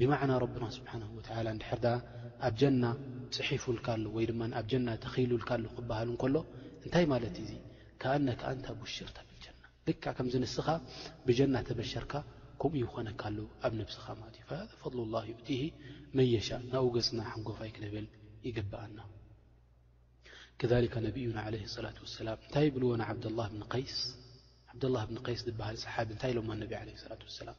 ብማዕና 0.00 0.32
ና 0.60 0.66
ስብሓ 0.76 0.92
ድር 1.24 1.84
ኣብ 2.46 2.54
ጀና 2.60 2.84
ፅሒፉልካ 3.46 3.88
ወይ 4.14 4.24
ድማኣብ 4.30 4.70
ና 4.86 4.94
ተኽሉልካሉ 5.04 5.64
ክብሃል 5.78 6.08
እከሎ 6.14 6.36
እንታይ 6.84 7.04
ማለት 7.12 7.36
እዙ 7.42 7.50
ከኣነካ 8.02 8.42
እንታ 8.56 8.68
ብሽርታ 8.82 9.18
ብና 9.30 9.42
ድካ 9.86 10.04
ከምዚ 10.18 10.34
ንስኻ 10.44 10.68
ብጀና 11.26 11.54
ተበሸርካ 11.68 12.12
ከምኡ 12.62 12.74
ይኮነካሉ 12.84 13.36
ኣብ 13.66 13.72
ነብስኻ 13.80 14.06
ማለት 14.22 14.36
እዩ 14.42 14.92
ضላ 14.96 15.14
እ 15.52 15.58
መየሻእ 16.18 16.62
ናእ 16.72 16.88
ገፅና 16.96 17.20
ሓንጎፋይ 17.30 17.70
ክንብል 17.76 18.06
ይገባኣና 18.48 18.98
ከ 20.92 20.96
ነቢዩና 21.08 21.38
ላ 21.54 21.90
ላ 22.28 22.32
እንታይ 22.44 22.66
ብልዎና 22.76 23.02
ስ 23.96 23.98
ስ 23.98 25.50
ዝሃል 25.82 25.92
ሓቢ 25.96 26.08
እንታይ 26.16 26.32
ኢሎ 26.32 26.38
ላ 26.56 27.18
ላም 27.48 27.58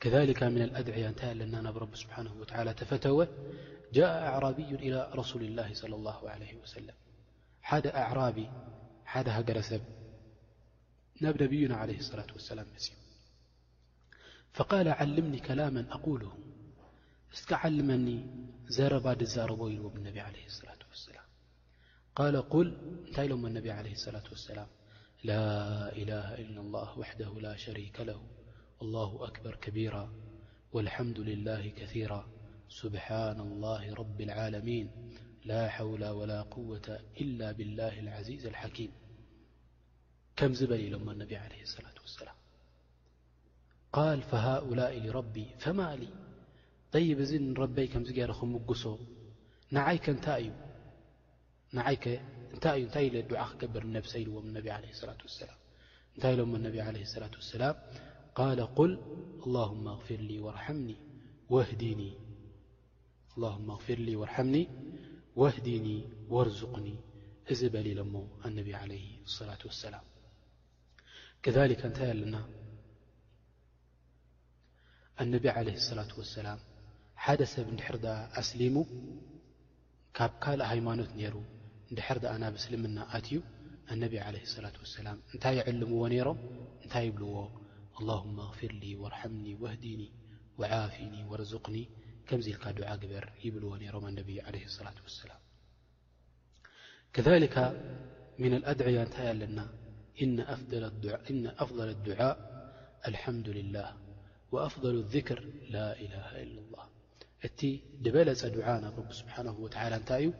كذلك 0.00 0.42
من 0.42 0.62
الأدعية 0.62 1.14
ن 1.34 1.42
ن 1.52 1.56
نب 1.64 1.76
رب 1.78 1.94
سبحانه 2.02 2.32
وتعالى 2.40 2.74
تفتو 2.74 3.18
جاء 3.98 4.12
أعرابي 4.28 4.70
إلى 4.86 4.98
رسول 5.20 5.42
الله 5.42 5.68
صلى 5.74 5.94
الله 6.00 6.18
عليه 6.30 6.52
وسلم 6.62 6.94
أعراب 8.02 8.38
هجرسب 9.06 9.82
نب 11.22 11.36
نبينا 11.42 11.74
عليه 11.82 11.98
الصلاة 12.04 12.30
وسلام 12.36 12.66
فقال 14.56 14.88
علمن 14.88 15.34
كلاما 15.48 15.82
أقوله 15.96 16.32
اسكعلمن 17.34 18.08
زربزرب 18.78 19.60
لو 19.70 19.88
بالنبي 19.92 20.20
عليه 20.20 20.46
الصلاة 20.52 20.80
واسلام 20.90 21.26
قال 22.18 22.34
قل 22.54 22.66
نت 23.08 23.18
لم 23.30 23.46
النبي 23.46 23.70
عليه 23.78 23.92
الصلاة 23.98 24.26
والسلام 24.32 24.68
لا 25.30 25.42
إله 26.00 26.28
إلا 26.42 26.60
الله 26.64 26.88
وحده 26.98 27.30
لا 27.46 27.56
شريك 27.56 27.96
له 28.10 28.20
الله 28.82 29.24
أكبر 29.26 29.54
كبيرا 29.54 30.08
والحمد 30.72 31.18
لله 31.20 31.68
كثيرا 31.76 32.26
سبحان 32.68 33.40
الله 33.40 33.94
رب 33.94 34.20
العالمين 34.20 34.90
لا 35.44 35.68
حول 35.68 36.04
ولا 36.08 36.42
قوة 36.42 37.00
إلا 37.20 37.52
بالله 37.52 38.00
العزيز 38.00 38.46
الحكيم 38.46 38.92
كمزبل 40.36 40.90
لم 40.92 41.08
انبي 41.10 41.36
عليه 41.36 41.62
الصلاة 41.62 41.92
ولسلام 42.00 42.34
قال 43.92 44.22
فهؤلاء 44.22 44.98
لربي 45.00 45.46
فمال 45.58 46.08
طي 46.92 47.14
نربي 47.38 47.86
كم 47.86 48.02
ر 48.06 48.44
مقص 48.44 48.84
نك 49.72 50.06
دع 53.30 53.42
قبر 53.60 53.82
نس 53.94 54.16
ة 54.16 54.28
وس 54.28 54.44
ل 56.22 56.26
انب 56.26 56.76
عليه 56.86 57.02
الصلاة 57.08 57.32
والسلام 57.38 57.74
قل 58.36 58.66
قل 58.76 58.90
للهم 59.46 59.84
اغፍር 63.76 64.00
ورحمኒ 64.20 64.56
وهዲኒ 65.42 65.88
ورزقኒ 66.32 66.86
እዚ 67.52 67.60
በሊሎ 67.74 67.98
ሞ 68.12 68.14
ኣነ 68.46 68.56
عل 68.80 68.92
صላة 69.38 69.62
وسላم 69.70 70.04
كذ 71.44 71.56
እታይ 71.86 72.08
ኣለና 72.14 72.34
عل 75.58 75.68
الصلة 75.80 76.12
سላ 76.34 76.46
ሓደ 77.24 77.40
ሰብ 77.54 77.66
ድር 77.80 77.94
ኣ 78.16 78.18
ኣስሊሙ 78.40 78.76
ካብ 80.16 80.32
ካልእ 80.42 80.66
ሃيማኖት 80.72 81.10
ነይሩ 81.18 81.34
ድሕር 81.96 82.16
ኣ 82.32 82.34
ናብ 82.42 82.54
እስልምና 82.60 82.98
ኣትዩ 83.16 83.36
ነ 84.00 84.02
عله 84.26 84.42
الصلة 84.48 84.76
وسላ 84.82 85.06
እንታይ 85.32 85.54
يعልምዎ 85.60 86.00
ነሮም 86.14 86.38
እንታይ 86.82 87.04
ይብልዎ 87.10 87.34
اللهم 88.00 88.40
اغفرلي 88.40 88.94
وارحمني 88.96 89.54
وهدني 89.54 90.12
وعافني 90.58 91.24
وارزقني 91.24 91.88
كمز 92.28 92.48
لك 92.48 92.68
دع 92.68 92.94
በر 92.96 93.30
يبل 93.44 93.90
ر 93.92 94.08
النبي 94.08 94.40
عليه 94.40 94.64
الصلة 94.64 94.94
والسلم 95.02 95.38
كذلك 97.12 97.56
من 98.38 98.54
الأድعي 98.54 99.04
ታ 99.04 99.16
ኣلና 99.32 99.60
إن 100.22 101.46
أفضل 101.64 101.88
الدعاء 101.88 102.36
الحمد 103.08 103.48
لله 103.48 103.88
وأفضل 104.52 104.94
الذكر 104.94 105.38
لا 105.70 105.98
إله 106.00 106.28
إلا 106.42 106.60
الله 106.64 106.86
እت 107.44 107.60
لበለ 108.04 108.28
دعا 108.56 108.80
نብ 108.84 108.94
رب 109.00 109.10
سبحنه 109.20 109.54
وتعل 109.64 109.92
ዩ 110.24 110.30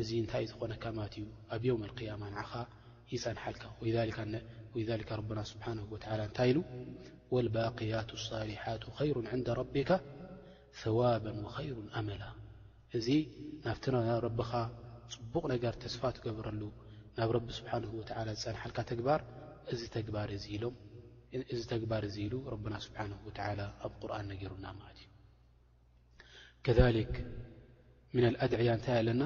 እዚ 0.00 0.08
እንታይእ 0.22 0.48
ዝኾነካ 0.50 0.84
ማት 0.98 1.12
እዩ 1.18 1.24
ኣብ 1.54 1.62
የውም 1.68 1.82
اልقያማ 1.86 2.22
ንዓኻ 2.34 2.52
ይፀንሓልካ 3.12 3.64
ረና 5.18 5.40
ስብሓه 5.52 5.72
ወ 5.92 5.94
እንታይ 6.28 6.48
ኢሉ 6.52 6.58
ወاልባقያት 7.32 8.08
ኣلصሊሓት 8.16 8.82
ይሩ 9.08 9.16
ን 9.26 9.30
ረቢካ 9.60 9.90
ثዋብ 10.80 11.24
ወخይሩ 11.46 11.76
ኣመላ 11.98 12.22
እዚ 12.96 13.06
ናብቲ 13.66 13.84
ብ 13.94 13.96
ረብኻ 14.26 14.50
ፅቡቕ 15.14 15.44
ነገር 15.54 15.72
ተስፋ 15.84 16.02
ትገብረሉ 16.16 16.62
ናብ 17.18 17.28
ረቢ 17.38 17.46
ስብሓንه 17.60 17.90
ወ 17.98 18.02
ዝፀንሓልካ 18.40 18.78
ተግባር 18.92 19.20
እዚ 19.72 19.80
ተግባር 19.98 20.28
እዚ 20.38 20.44
ኢሎም 20.56 20.74
እዚ 21.54 21.62
ተግባር 21.72 22.02
እዙ 22.08 22.16
ኢሉ 22.24 22.34
ረና 22.52 22.74
ስብሓናه 22.84 23.16
ኣብ 23.86 23.92
ቁርን 24.00 24.26
ነገሩና 24.32 24.66
ማለት 24.80 24.98
እዩ 25.02 25.08
ከذ 26.64 26.78
ም 28.14 28.18
أድዕያ 28.44 28.70
እንታይ 28.78 28.96
ኣለና 29.02 29.22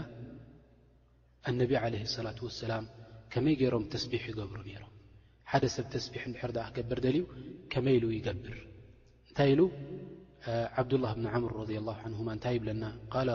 ነቢ 1.61 1.72
ለ 1.92 1.94
صላة 2.16 2.38
وሰላም 2.48 2.84
ከመይ 3.32 3.54
ገይሮም 3.61 3.84
ተስቢሕ 3.94 4.22
ይገብሩ 4.30 4.59
ነይሮም 4.68 4.92
ሓደ 5.50 5.64
ሰብ 5.76 5.86
ተስቢሕ 5.94 6.22
ድሕር 6.34 6.50
ክገብር 6.76 6.98
ደልዩ 7.04 7.22
ከመይ 7.72 7.94
ኢሉ 7.98 8.04
ይገብር 8.16 8.56
እንታይ 9.28 9.48
ኢሉ 9.54 9.61
ዓብዱላه 10.80 11.12
ብን 11.18 11.26
ዓምር 11.34 11.52
ረ 11.61 11.62
ه 12.00 12.02
ንهማ 12.12 12.28
እንታይ 12.36 12.54
ይብለና 12.59 12.84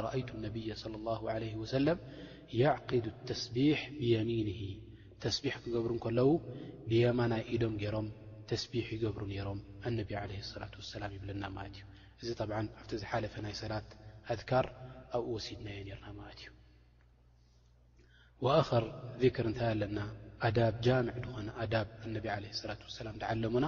ረአይቱ 0.05 0.30
ነብይ 0.45 0.67
صለى 0.84 0.95
الله 0.99 1.19
ወሰለም 1.63 1.97
قዱ 2.89 3.05
ተስቢሕ 3.30 3.80
ብየሚን 3.99 4.49
ተስቢሕ 5.24 5.53
ክገብሩ 5.63 5.91
ከለዉ 6.05 6.30
ብየማናይ 6.89 7.43
ኢዶም 7.55 7.76
ገይሮም 7.84 8.07
ይብሩ 8.47 9.23
ም 9.27 9.29
ላ 9.85 9.89
ላ 11.01 11.03
ይብና 11.15 11.43
እዩ 11.69 11.77
እዚ 12.21 12.29
ኣብቲ 12.61 12.89
ዝሓፈ 13.01 13.33
ናይ 13.45 13.53
ሰላት 13.63 13.87
ኣذካር 14.33 14.65
ኣብኡ 15.17 15.27
ወሲድናዮ 15.35 15.87
ና 16.03 16.05
ማ 16.17 16.19
ዩ 16.41 16.43
ኣር 18.67 18.83
ር 18.85 18.87
እታይ 19.19 19.31
ኣለና 19.73 19.99
ዳ 20.57 20.59
ድኾነ 20.85 21.07
ዳ 21.73 21.75
ላ 22.43 22.47
ላ 23.07 23.09
ዓለሙና 23.31 23.65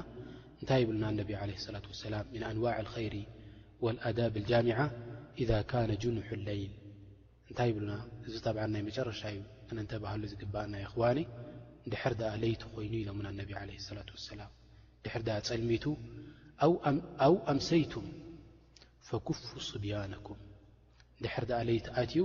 እንታይ 0.59 0.81
ብና 0.89 1.03
ላة 1.17 1.73
ላ 2.13 2.15
ن 2.39 2.41
ኣንዋع 2.51 2.75
لሪ 2.87 3.15
ዳብ 4.19 4.33
الጃሚع 4.41 4.77
إذ 5.41 5.49
ኑح 6.17 6.27
ለይል 6.47 6.73
እታይ 7.51 7.69
እዚ 8.27 8.35
ናይ 8.73 8.81
መጨረሻዩ 8.89 9.37
ነባህሉ 9.77 10.21
ዝግአ 10.33 10.55
ና 10.71 10.73
ኣኒ 11.09 11.19
ድር 11.91 12.13
ለይቲ 12.43 12.61
ኮይኑ 12.75 12.93
ኢሎ 13.03 13.09
ላة 13.39 13.77
وላም 14.29 14.51
ድሕር 15.05 15.23
ድኣ 15.27 15.39
ፀልሚቱ 15.47 15.85
ኣው 17.25 17.33
ኣምሰይቱም 17.51 18.05
ፈኩፉ 19.07 19.39
ስድያነኩም 19.69 20.39
ድሕር 21.23 21.43
ድኣ 21.49 21.57
ለይቲ 21.69 21.87
ኣትዩ 22.01 22.17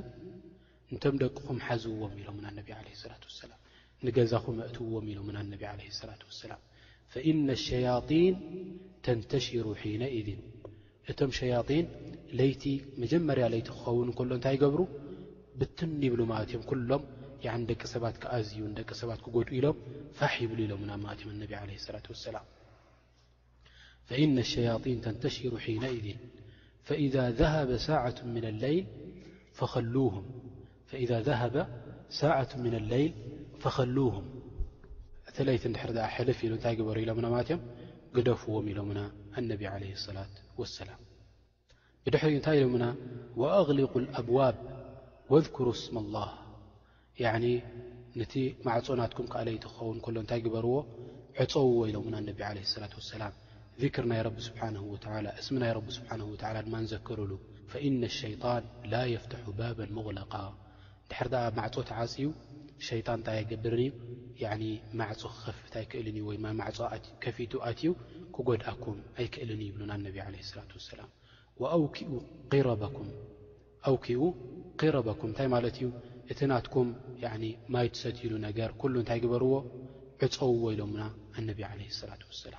እንቶም 0.93 1.17
ደቅኹም 1.23 1.59
ሓዝውዎም 1.67 2.15
ኢሎም 2.21 2.39
ና 2.45 2.53
ቢ 2.69 2.69
ላ 3.09 3.17
ላ 3.51 3.53
ንገዛኹም 4.07 4.57
ኣእትውዎም 4.67 5.07
ኢሎም 5.13 5.29
ና 5.37 5.43
ነቢ 5.51 5.63
ለ 5.81 5.91
ላት 6.11 6.23
ሰላም 6.43 6.63
ፈኢነ 7.13 7.49
ሸያጢን 7.67 8.37
ተንተሽሩ 9.07 9.65
ሒነذን 9.81 10.41
እቶም 11.13 11.31
ሸያጢን 11.41 11.87
ለይቲ 12.39 12.65
መጀመርያ 13.03 13.45
ለይቲ 13.55 13.69
ክኸውን 13.77 14.11
ከሎ 14.19 14.31
እንታይ 14.39 14.55
ይገብሩ 14.59 14.81
ብትምኒ 15.61 16.01
ይብሉ 16.09 16.21
ማእትዮም 16.33 16.65
ኩሎም 16.71 17.05
ደቂ 17.73 17.81
ሰባት 17.95 18.17
ክኣዝዩ 18.25 18.61
ደቂ 18.81 18.91
ሰባት 19.03 19.21
ክጎድኡ 19.27 19.53
ኢሎም 19.61 19.77
ፋሕ 20.21 20.35
ይብሉ 20.45 20.59
ኢሎም 20.69 20.83
ና 20.91 20.99
ማእትዮም 21.07 21.37
ነቢ 21.45 21.53
ለ 21.73 21.87
ላት 21.97 22.09
ወሰላም 22.15 22.47
فإن 24.11 24.39
الشياطين 24.39 25.01
تنتشر 25.01 25.59
حينئذ 25.59 26.15
فإذا 26.83 27.31
ذهب 27.31 27.77
ساعة 27.77 28.15
من 28.27 28.45
الليل 28.45 28.87
فخلوهم 29.53 30.25
ليت 35.41 35.67
ر 35.67 35.93
لف 36.23 36.45
ر 36.45 36.99
لم 36.99 37.61
قدفዎم 38.17 38.67
إلم 38.73 39.11
انب 39.39 39.63
عليه 39.63 39.93
الصلة 39.93 40.27
واسلام 40.59 40.99
بحر 42.13 42.29
ن 42.31 42.41
لم 42.51 42.97
وأغلق 43.37 43.97
الأبواب 43.97 44.57
واذكرا 45.31 45.71
اسم 45.71 45.97
الله 45.99 46.31
عن 47.31 47.45
نت 48.21 48.33
معናتكم 48.67 49.25
لي 49.47 49.57
ون 49.81 49.97
ل 50.15 50.19
ر 50.67 50.69
ع 51.41 51.45
إلم 51.91 52.03
ان 52.15 52.43
عليه 52.49 52.65
الصلة 52.69 52.93
والسلام 52.99 53.33
ذር 53.81 54.05
ናይ 54.11 54.21
ስ 54.47 55.41
እስናይ 55.41 55.71
ድ 56.57 56.79
ዘክርሉ 56.93 57.31
ሸን 58.15 58.33
ላ 58.93 59.01
ፍح 59.31 59.43
ባ 59.59 59.61
غለ 59.79 60.19
ድሪ 61.11 61.51
ማዕፆት 61.61 61.89
ዓፅዩ 62.01 62.27
ሸጣን 62.87 63.17
እንታይ 63.19 63.39
ይገብር 63.43 63.75
ማዕ 65.01 65.11
ክከፍ 65.35 65.59
ኣክእልእ 65.81 66.19
ፊዩ 67.77 67.91
ክጎድኣኩም 68.35 68.99
ኣይክእልንእ 69.21 69.71
ብና 69.77 69.91
ላ 70.05 70.29
ላ 71.01 71.09
ኡقረበኩም 73.91 75.33
እታይ 75.35 75.49
እቲ 76.33 76.41
ናም 76.55 77.45
ማይትሰትሉ 77.77 78.33
ገር 78.59 78.73
እንታይ 79.03 79.21
ግበርዎ 79.27 79.53
ዕፀውዎ 80.25 80.65
ኢሎና 80.75 81.01
ላ 81.47 82.11
ላ 82.55 82.59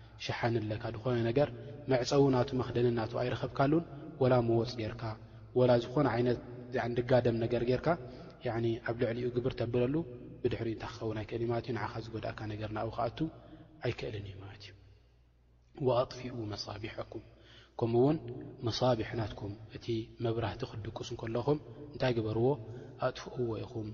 ሸሓን 0.25 0.55
ለካ 0.71 0.83
ድኾነ 0.95 1.17
ነገር 1.29 1.49
መዕፀው 1.91 2.25
ናቱ 2.35 2.49
መክደንን 2.59 2.95
ና 2.99 3.05
ኣይረኸብካሉን 3.21 3.85
ወላ 4.21 4.33
መወፅ 4.49 4.71
ጌርካ 4.81 5.03
ወላ 5.59 5.71
ዝኾነ 5.83 6.07
ይነት 6.19 6.39
ድጋደም 6.97 7.37
ነገር 7.43 7.61
ጌርካ 7.69 7.87
ኣብ 8.89 8.95
ልዕሊኡ 9.01 9.27
ግብር 9.35 9.53
ተብለሉ 9.59 9.95
ብድሕሪኡ 10.43 10.73
እንታይ 10.75 10.91
ክኸውን 10.91 11.17
ኣይክእል 11.21 11.41
ዩማለእዩ 11.45 11.71
ንዓኻ 11.77 11.93
ዝጎድእካ 12.05 12.39
ነገር 12.53 12.69
ንብ 12.77 12.89
ክኣቱ 12.95 13.17
ኣይክእልን 13.87 14.25
እዩ 14.29 14.35
ማለት 14.43 14.61
እዩ 14.67 14.71
ወኣጥፊኡ 15.87 16.33
መሳቢሐኩም 16.53 17.23
ከምኡውን 17.79 18.17
መሳቢሕናትኩም 18.67 19.53
እቲ 19.75 19.85
መብራህቲ 20.25 20.61
ክትድቁስ 20.71 21.09
ን 21.13 21.17
ከለኹም 21.21 21.59
እንታይ 21.93 22.13
ግበርዎ 22.19 22.47
ኣጥፍኡዎ 23.09 23.51
ኢኹም 23.63 23.89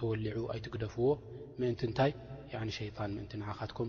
ተወሊዑ 0.00 0.38
ኣይትግደፍዎ 0.54 1.08
ምእንቲ 1.60 1.82
እንታይ 1.90 2.10
ሸጣን 2.78 3.10
ምእንቲ 3.16 3.32
ንዓኻትኩም 3.42 3.88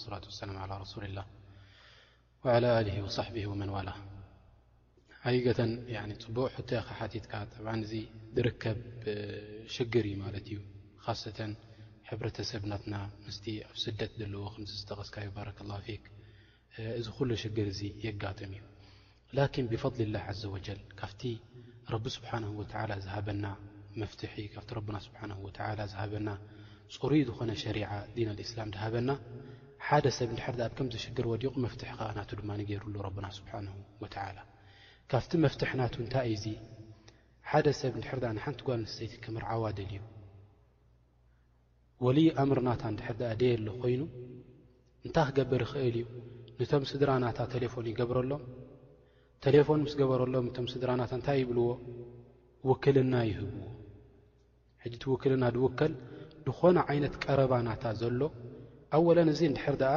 ፅቡቅ 6.27 6.53
ትካ 6.69 7.43
ዝከብ 7.91 8.79
ሽግር 9.75 10.05
ዩ 10.11 10.15
ማት 10.21 10.35
እዩ 10.41 10.57
ሰ 11.21 11.31
ሕሰብናትና 12.39 12.95
ስ 13.37 13.37
ኣብ 13.67 13.75
ስደት 13.85 14.11
ዘለዎ 14.21 14.45
ዝተቀስካ 14.79 15.17
እዚ 17.01 17.07
ل 17.29 17.41
ሽግር 17.43 17.67
እ 17.87 18.11
ጋጥም 18.23 18.51
እዩ 18.57 18.61
ላኪን 19.37 19.65
ብፈضሊ 19.71 20.01
ላህ 20.15 20.25
ዘ 20.39 20.41
ወጀል 20.55 20.79
ካፍቲ 20.99 21.21
ረቢ 21.93 22.03
ስብሓን 22.17 22.43
ወላ 22.59 22.91
ዝሃበና 23.05 23.45
መፍትሒ 24.01 24.33
ካፍቲ 24.53 24.69
ረብና 24.77 24.97
ስብሓ 25.05 25.19
ዝሃበና 25.91 26.29
ፅሩይ 26.95 27.21
ዝኾነ 27.29 27.51
ሸሪዓ 27.63 27.89
ዲን 28.15 28.27
ኣልእስላም 28.33 28.69
ዝሃበና 28.75 29.09
ሓደ 29.87 30.05
ሰብ 30.17 30.29
ንድሕር 30.33 30.53
ኣብ 30.67 30.73
ከም 30.77 30.87
ዘሽግር 30.93 31.25
ወዲቑ 31.31 31.53
መፍትሒ 31.65 31.89
ከዓ 31.99 32.09
ናቱ 32.17 32.29
ድማ 32.41 32.49
ንገይሩሉ 32.61 32.95
ረብና 33.07 33.25
ስብሓን 33.39 33.67
ወላ 34.03 34.37
ካብቲ 35.11 35.31
መፍትሒ 35.45 35.71
ናቱ 35.81 35.95
እንታይ 36.05 36.27
ዩ 36.31 36.35
እዙ 36.37 36.45
ሓደ 37.51 37.65
ሰብ 37.81 37.93
ንድሕር 37.99 38.19
ኣ 38.31 38.31
ንሓንቲ 38.37 38.61
ጓልንስተይቲ 38.67 39.13
ክምርዓዋደልዩ 39.25 40.01
ወልይ 42.05 42.29
ኣምርናታ 42.43 42.83
እንድሕር 42.93 43.17
ኣ 43.31 43.33
ደየ 43.41 43.53
ኣሎ 43.59 43.67
ኮይኑ 43.83 44.01
እንታይ 45.07 45.27
ክገብር 45.29 45.61
ይኽእል 45.67 45.97
እዩ 45.99 46.05
ነቶም 46.59 46.85
ስድራናታ 46.93 47.37
ቴሌፎን 47.55 47.87
ይገብረኣሎም 47.93 48.43
ቴሌፎን 49.43 49.79
ምስ 49.85 49.93
ገበረሎም 49.99 50.45
እቶም 50.49 50.67
ስድራናታ 50.73 51.11
እንታይ 51.17 51.37
ይብልዎ 51.41 51.67
ውክልና 52.69 53.15
ይህብዎ 53.29 53.63
ሕጂ 54.83 54.93
እቲ 54.97 55.03
ውክልና 55.13 55.43
ድውከል 55.55 55.93
ንኾነ 56.47 56.77
ዓይነት 56.91 57.15
ቀረባ 57.23 57.53
ናታ 57.67 57.83
ዘሎ 58.01 58.21
ኣወለን 58.95 59.29
እዙ 59.33 59.41
እንድሕር 59.49 59.75
ድኣ 59.81 59.93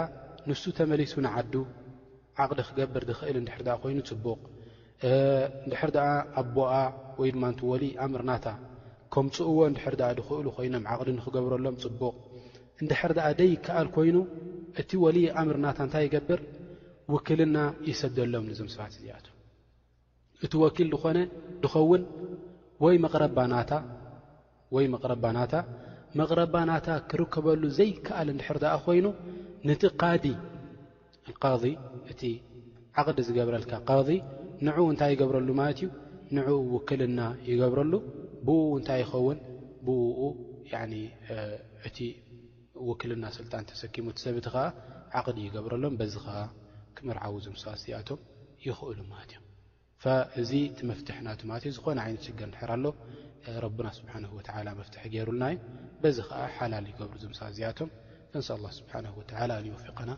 ንሱ 0.48 0.62
ተመሊሱ 0.78 1.14
ንዓዱ 1.26 1.52
ዓቕዲ 2.42 2.60
ክገብር 2.68 3.02
ድኽእል 3.10 3.36
እንድሕር 3.42 3.62
ድኣ 3.68 3.74
ኾይኑ 3.82 3.98
ፅቡቕ 4.10 4.40
እንድሕር 5.64 5.90
ድኣ 5.96 6.06
ኣቦኣ 6.42 6.70
ወይ 7.20 7.30
ድማ 7.34 7.44
እንቲ 7.52 7.60
ወልይ 7.72 7.92
ኣምር 8.04 8.22
ናታ 8.30 8.46
ከምፅእዎ 9.14 9.58
እንድሕር 9.70 9.94
ድኣ 10.00 10.08
ድኽእሉ 10.20 10.46
ኾይኖም 10.58 10.84
ዓቕዲ 10.92 11.08
ንኽገብረሎም 11.18 11.76
ፅቡቕ 11.84 12.14
እንድሕር 12.82 13.12
ድኣ 13.18 13.26
ደይከኣል 13.40 13.88
ኮይኑ 13.96 14.16
እቲ 14.80 14.90
ወልዪ 15.04 15.26
ኣምር 15.40 15.56
ናታ 15.66 15.78
እንታይ 15.86 16.04
ይገብር 16.08 16.40
ውክልና 17.14 17.58
ይሰደሎም 17.88 18.44
ንዞም 18.50 18.68
ሰባት 18.74 18.94
እዚኣቶ 18.98 19.26
እቲ 20.44 20.52
ወኪል 20.64 20.88
ንኾነ 20.94 21.18
ንኸውን 21.62 22.02
ወይመናወይ 22.84 24.86
መቕረባናታ 24.94 25.54
መቕረባናታ 26.20 26.88
ክርከበሉ 27.10 27.62
ዘይከኣል 27.78 28.28
እንድሕር 28.34 28.56
ኣ 28.74 28.76
ኮይኑ 28.84 29.06
ነቲ 29.68 29.82
ቃዲ 30.02 30.24
ቃ 31.42 31.44
እቲ 32.12 32.22
ዓቕዲ 33.00 33.18
ዝገብረልካ 33.28 33.72
ቃ 33.88 33.90
ንዕኡ 34.66 34.78
እንታይ 34.92 35.10
ይገብረሉ 35.14 35.48
ማለት 35.60 35.78
እዩ 35.82 35.88
ንዕኡ 36.36 36.48
ውክልና 36.74 37.20
ይገብረሉ 37.50 37.92
ብእኡ 38.46 38.60
እንታይ 38.80 38.98
ይኸውን 39.04 39.38
ብኡ 39.86 40.20
እቲ 41.88 41.98
ውክልና 42.90 43.24
ስልጣን 43.38 43.62
ተሰኪሙት 43.72 44.16
ሰብእቲ 44.26 44.46
ከዓ 44.54 44.64
ዓቕዲ 45.18 45.38
ይገብረሎም 45.46 45.94
በዚ 46.00 46.14
ኸዓ 46.26 46.38
ዓዊ 47.26 47.34
ዘሰ 47.46 47.64
ዚኣቶም 47.82 48.20
ይኽእሉ 48.66 48.98
ማእዮ 49.12 49.30
እዚ 50.40 50.50
ፍትና 51.00 51.26
እ 51.68 51.70
ዝኾነ 51.76 51.98
ይነ 52.10 52.16
ሽግር 52.26 52.48
ንር 52.54 52.70
ኣሎ 52.74 52.84
ና 53.86 53.92
ስ 53.96 53.98
ፍ 54.88 54.90
ገይሩና 55.14 55.42
እዩ 55.50 56.10
ዚ 56.16 56.18
ከዓ 56.28 56.40
ሓላል 56.56 56.86
ገብሩ 56.98 57.14
ዘሰ 57.24 57.40
ዚኣቶም 57.58 57.88
እንሳ 58.36 58.48
ስ 58.76 58.78
ወقና 58.88 60.16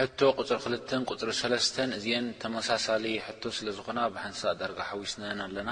ር 0.00 0.08
ቶ 0.18 0.20
ቁፅሪ 0.38 0.76
ክ 1.08 1.10
ፅሪ 1.20 1.30
ሰስተ 1.42 1.76
እ 1.98 2.12
ተመሳሳሊ 2.42 3.04
ቶ 3.42 3.52
ስለ 3.56 3.68
ዝኾና 3.78 3.98
ብሓንሳ 4.14 4.42
ዳጋ 4.60 4.78
ሓዊስን 4.90 5.24
ኣለና 5.46 5.70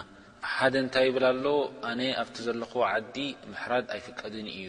ሓደ 0.55 0.75
እንታይ 0.83 1.05
ይብላ 1.09 1.27
ሎ 1.45 1.47
ኣነ 1.91 2.01
ኣብቲ 2.23 2.37
ዘለኹዎ 2.47 2.83
ዓዲ 2.95 3.17
ምሕራድ 3.51 3.87
ኣይፍቀድን 3.95 4.47
እዩ 4.59 4.69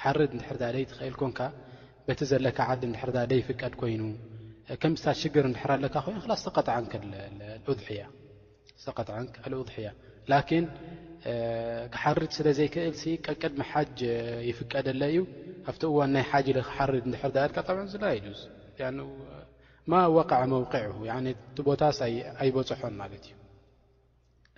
ሓርድ 0.00 0.32
እድሕርዳ 0.38 0.62
ደ 0.74 0.78
ትኽእል 0.90 1.16
ኮንካ 1.20 1.40
በቲ 2.06 2.20
ዘለካ 2.30 2.58
ዲ 2.80 2.84
እድሕርዳ 2.90 3.16
ይፍቀድ 3.40 3.72
ኮይኑ 3.80 4.02
ከምት 4.82 5.02
ሽግር 5.20 5.44
ድር 5.56 5.70
ለካ 5.84 5.96
ኮይኑ 6.06 6.18
ተቀጣን 8.86 9.26
ጣን 9.42 9.62
ضያ 9.70 9.88
ን 10.62 10.66
ክሓርድ 11.94 12.30
ስለ 12.36 12.46
ዘይክእል 12.58 12.94
ቀቅድ 13.26 13.56
ሓጅ 13.70 13.98
ይፍቀደ 14.50 14.86
እዩ 15.10 15.18
ኣብቲ 15.70 15.82
ዋን 15.96 16.10
ናይ 16.16 16.24
ሓጅ 16.30 16.46
ክሓርድ 16.68 17.06
ድርዳ 17.36 18.08
ማ 19.90 19.94
ወቃ 20.18 20.30
መዕ 20.52 20.62
ቲ 21.56 21.62
ቦታስ 21.68 21.98
ኣይበፅሖን 22.42 22.94
ማት 23.00 23.12
እዩ 23.18 23.28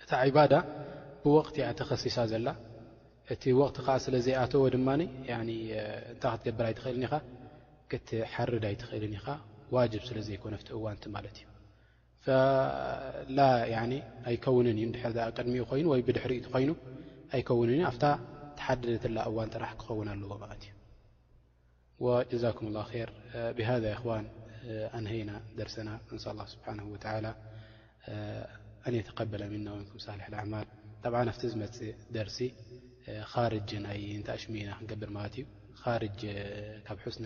እታ 0.03 0.11
ባዳ 0.35 0.53
ብወቅት 1.23 1.55
እያ 1.59 1.67
ተከሲሳ 1.79 2.17
ዘላ 2.31 2.47
እቲ 3.33 3.43
وት 3.59 3.77
ስለ 4.05 4.13
ዘيኣተዎ 4.25 4.63
ድ 4.73 4.75
እታ 6.11 6.23
ክትገብር 6.35 6.65
ይትኽእልኒ 6.73 7.05
تርዳይትኽእል 8.37 9.05
ኻ 9.25 9.27
ስለ 10.09 10.17
ዘኮነ 10.27 10.53
ف 10.61 10.67
እዋንቲ 10.77 11.03
ት 12.25 12.27
እ 13.29 13.75
ኣ 13.81 13.83
እዩ 14.75 14.87
ድ 14.95 14.97
ቅድሚኡ 15.37 15.69
ይ 15.99 16.01
ድሪ 16.17 16.33
ይ 16.39 16.69
ኣ 17.33 17.87
ኣ 17.91 17.91
ተሓደደ 18.57 19.03
እዋن 19.29 19.47
ጥራح 19.53 19.71
ክኸው 19.79 19.97
ኣለዎ 20.13 20.31
እ 20.45 22.37
كም 22.57 22.65
الله 22.71 22.89
ብذ 23.57 23.85
ኣهና 24.97 25.31
ደسና 25.57 25.89
እ 26.13 26.15
ه 28.85 28.87
ه 28.93 28.95
ተقበل 29.07 29.41
ና 29.67 29.69
ሳح 30.05 30.19
لعማ 30.33 30.53
ዝፅእ 31.41 31.97
درሲ 32.15 32.39
ርጅ 33.53 33.69
ይ 34.03 34.05
ታ 34.25 34.27
ኣሽሚኢና 34.37 34.69
ክንገብር 34.79 35.09
ማለት 35.17 35.33
እዩ 35.41 35.45
ር 36.01 36.03
ካብ 36.87 36.97
ስኒ 37.15 37.25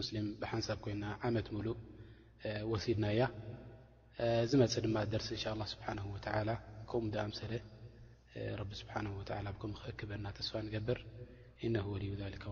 ሙስሊም 0.00 0.26
ብሓንሳብ 0.42 0.78
ኮይና 0.84 1.04
ዓመት 1.28 1.46
ምሉእ 1.54 1.76
ወሲድናያ 2.72 3.20
ዝመፅ 4.50 4.74
ድማ 4.84 4.96
ደርሲ 5.14 5.28
እንሻ 5.36 5.44
ه 5.60 5.64
ስብሓه 5.72 6.54
ከምም 6.90 7.12
ኣምሰለ 7.26 7.52
ረቢ 8.60 8.70
ስብሓ 8.80 8.94
ም 9.70 9.74
ክእክበና 9.82 10.24
ተስፋ 10.38 10.54
ንገብር 10.68 10.98
ኢነ 11.64 11.74
ወልዩ 11.92 12.12
ካ 12.44 12.46